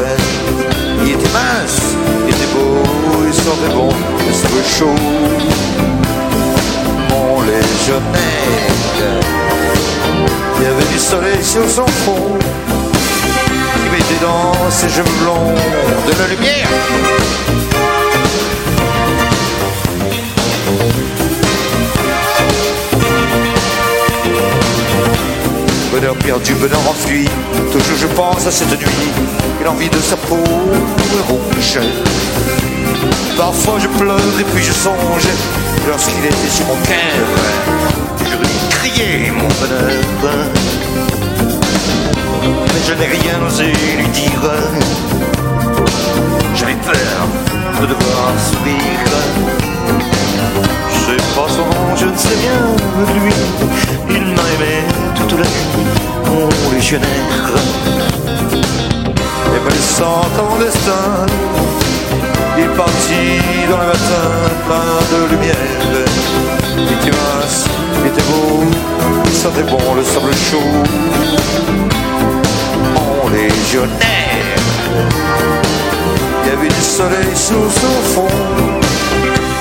Il 1.03 1.09
était 1.11 1.33
mince, 1.33 1.81
il 2.25 2.33
était 2.33 2.51
beau, 2.53 2.81
il 3.27 3.33
sentait 3.33 3.73
bon, 3.75 3.89
il 4.25 4.33
savait 4.33 4.69
chaud. 4.77 4.99
Mon 7.09 7.41
légionnaire, 7.41 8.75
il 10.55 10.63
y 10.63 10.67
avait 10.67 10.89
du 10.93 10.99
soleil 10.99 11.43
sur 11.43 11.69
son 11.69 11.87
front, 12.03 12.39
qui 13.75 13.89
mettait 13.91 14.21
dans 14.21 14.53
ses 14.69 14.87
cheveux 14.87 15.17
blonds 15.21 15.53
de 16.07 16.13
la 16.17 16.27
lumière. 16.33 17.10
Perdu, 26.41 26.55
bonheur 26.55 26.89
enfui, 26.89 27.25
toujours 27.71 27.97
je 27.99 28.07
pense 28.07 28.47
à 28.47 28.51
cette 28.51 28.71
nuit, 28.71 29.11
et 29.59 29.63
l'envie 29.63 29.89
de 29.89 29.97
sa 29.97 30.15
peau 30.15 30.37
me 30.37 31.21
ronge. 31.27 31.79
Parfois 33.37 33.77
je 33.79 33.87
pleure 33.87 34.39
et 34.39 34.43
puis 34.43 34.63
je 34.63 34.71
songe, 34.71 35.27
lorsqu'il 35.87 36.25
était 36.25 36.49
sur 36.49 36.65
mon 36.65 36.75
cœur, 36.75 37.27
je 38.19 38.37
lui 38.37 38.47
criais 38.69 39.31
mon 39.31 39.47
bonheur. 39.59 40.33
Mais 42.43 42.81
je 42.87 42.93
n'ai 42.93 43.07
rien 43.07 43.45
osé 43.47 43.65
lui 43.97 44.07
dire, 44.07 44.51
j'avais 46.55 46.73
peur 46.73 47.27
de 47.81 47.85
devoir 47.85 48.33
sourire. 48.49 49.11
Je 50.91 50.99
sais 50.99 51.23
pas 51.35 51.47
son 51.49 51.65
nom, 51.65 51.95
je 51.95 52.05
ne 52.05 52.17
sais 52.17 52.35
rien 52.41 52.59
de 53.05 53.19
lui. 53.19 53.33
Il 54.13 54.25
m'a 54.35 54.47
aimé 54.55 54.83
toute 55.15 55.31
la 55.31 55.45
nuit, 55.45 55.69
mon 56.25 56.71
légionnaire. 56.73 57.07
Et 59.55 59.69
laissant 59.69 60.21
à 60.37 60.41
mon 60.49 60.57
destin, 60.59 61.25
il 62.57 62.63
est 62.63 62.75
parti 62.75 63.23
dans 63.69 63.77
le 63.77 63.87
matin 63.87 64.23
plein 64.67 64.99
de 65.11 65.31
lumière. 65.31 65.55
Il 66.77 66.83
était 66.83 67.15
mince, 67.17 67.65
il 68.01 68.07
était 68.07 68.23
beau, 68.23 68.63
il 69.25 69.33
sentait 69.33 69.63
bon 69.63 69.95
le 69.95 70.03
sable 70.03 70.33
chaud. 70.33 70.57
On 73.23 73.29
légionnaire, 73.29 74.57
il 76.43 76.49
y 76.49 76.53
avait 76.53 76.67
du 76.67 76.81
soleil 76.81 77.33
sous 77.33 77.69
son 77.79 78.13
fond 78.13 78.27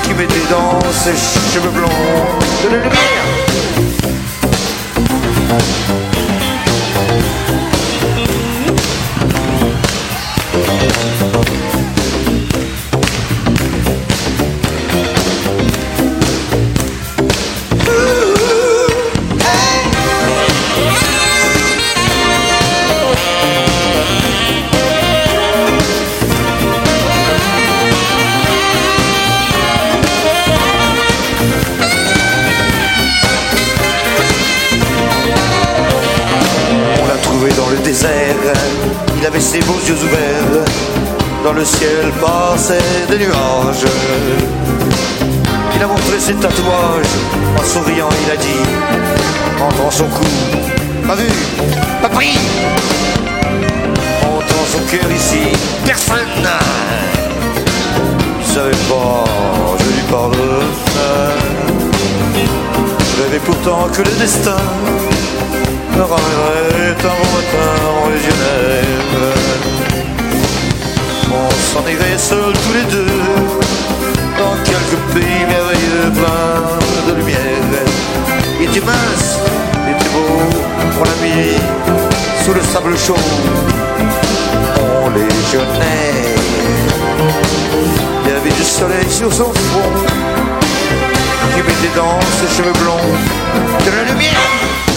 qui 0.03 0.13
mettait 0.13 0.47
dans 0.49 0.79
ses 0.91 1.15
cheveux 1.53 1.69
blonds 1.69 1.87
de 2.63 2.69
la 2.69 2.83
lumière. 2.83 3.40
On 5.51 6.01
yeux 39.95 40.63
dans 41.43 41.53
le 41.53 41.65
ciel 41.65 42.11
passaient 42.21 43.05
des 43.09 43.17
nuages. 43.17 43.85
Il 45.75 45.83
a 45.83 45.87
montré 45.87 46.19
ses 46.19 46.33
tatouages, 46.35 47.15
en 47.57 47.63
souriant 47.63 48.09
il 48.23 48.31
a 48.31 48.37
dit, 48.37 48.63
en 49.59 49.69
tend 49.69 49.91
son 49.91 50.05
cou, 50.05 50.23
pas 51.07 51.15
vu, 51.15 51.27
pas 52.01 52.09
pris. 52.09 52.37
On 54.23 54.39
tend 54.39 54.65
son 54.71 54.79
cœur 54.89 55.11
ici, 55.11 55.43
personne. 55.85 56.47
Je 58.45 58.53
savais 58.53 58.71
pas, 58.89 59.25
je 59.79 59.85
lui 59.85 60.03
pardonne. 60.09 60.71
Je 63.15 63.23
rêvais 63.23 63.41
pourtant 63.45 63.87
que 63.91 64.01
le 64.01 64.11
destin 64.19 64.57
me 65.95 66.01
ramènerait 66.01 66.91
un 66.91 67.15
bon 67.19 67.29
matin 67.35 67.71
en. 67.87 69.80
On 71.33 71.49
s'en 71.71 71.87
irait 71.87 72.17
seuls 72.17 72.53
tous 72.53 72.73
les 72.73 72.83
deux 72.91 73.21
dans 74.37 74.55
quelques 74.63 75.01
pays 75.13 75.45
merveilleux 75.47 76.11
pleins 76.13 77.07
de 77.07 77.17
lumière. 77.17 77.39
Il 78.59 78.69
était 78.69 78.85
mince, 78.85 79.39
il 79.87 79.91
était 79.95 80.09
beau, 80.09 80.27
on 80.99 81.03
l'a 81.03 81.17
mis 81.23 81.55
sous 82.43 82.53
le 82.53 82.61
sable 82.61 82.97
chaud. 82.97 83.15
On 85.03 85.09
légionnaire. 85.09 86.31
Il 88.23 88.29
y 88.29 88.33
avait 88.35 88.49
du 88.49 88.63
soleil 88.63 89.09
sur 89.09 89.31
son 89.31 89.51
front 89.53 89.91
qui 91.55 91.61
mettait 91.61 91.95
dans 91.95 92.19
ses 92.39 92.57
cheveux 92.57 92.73
blonds 92.73 93.09
de 93.85 93.91
la 93.97 94.03
lumière. 94.11 94.90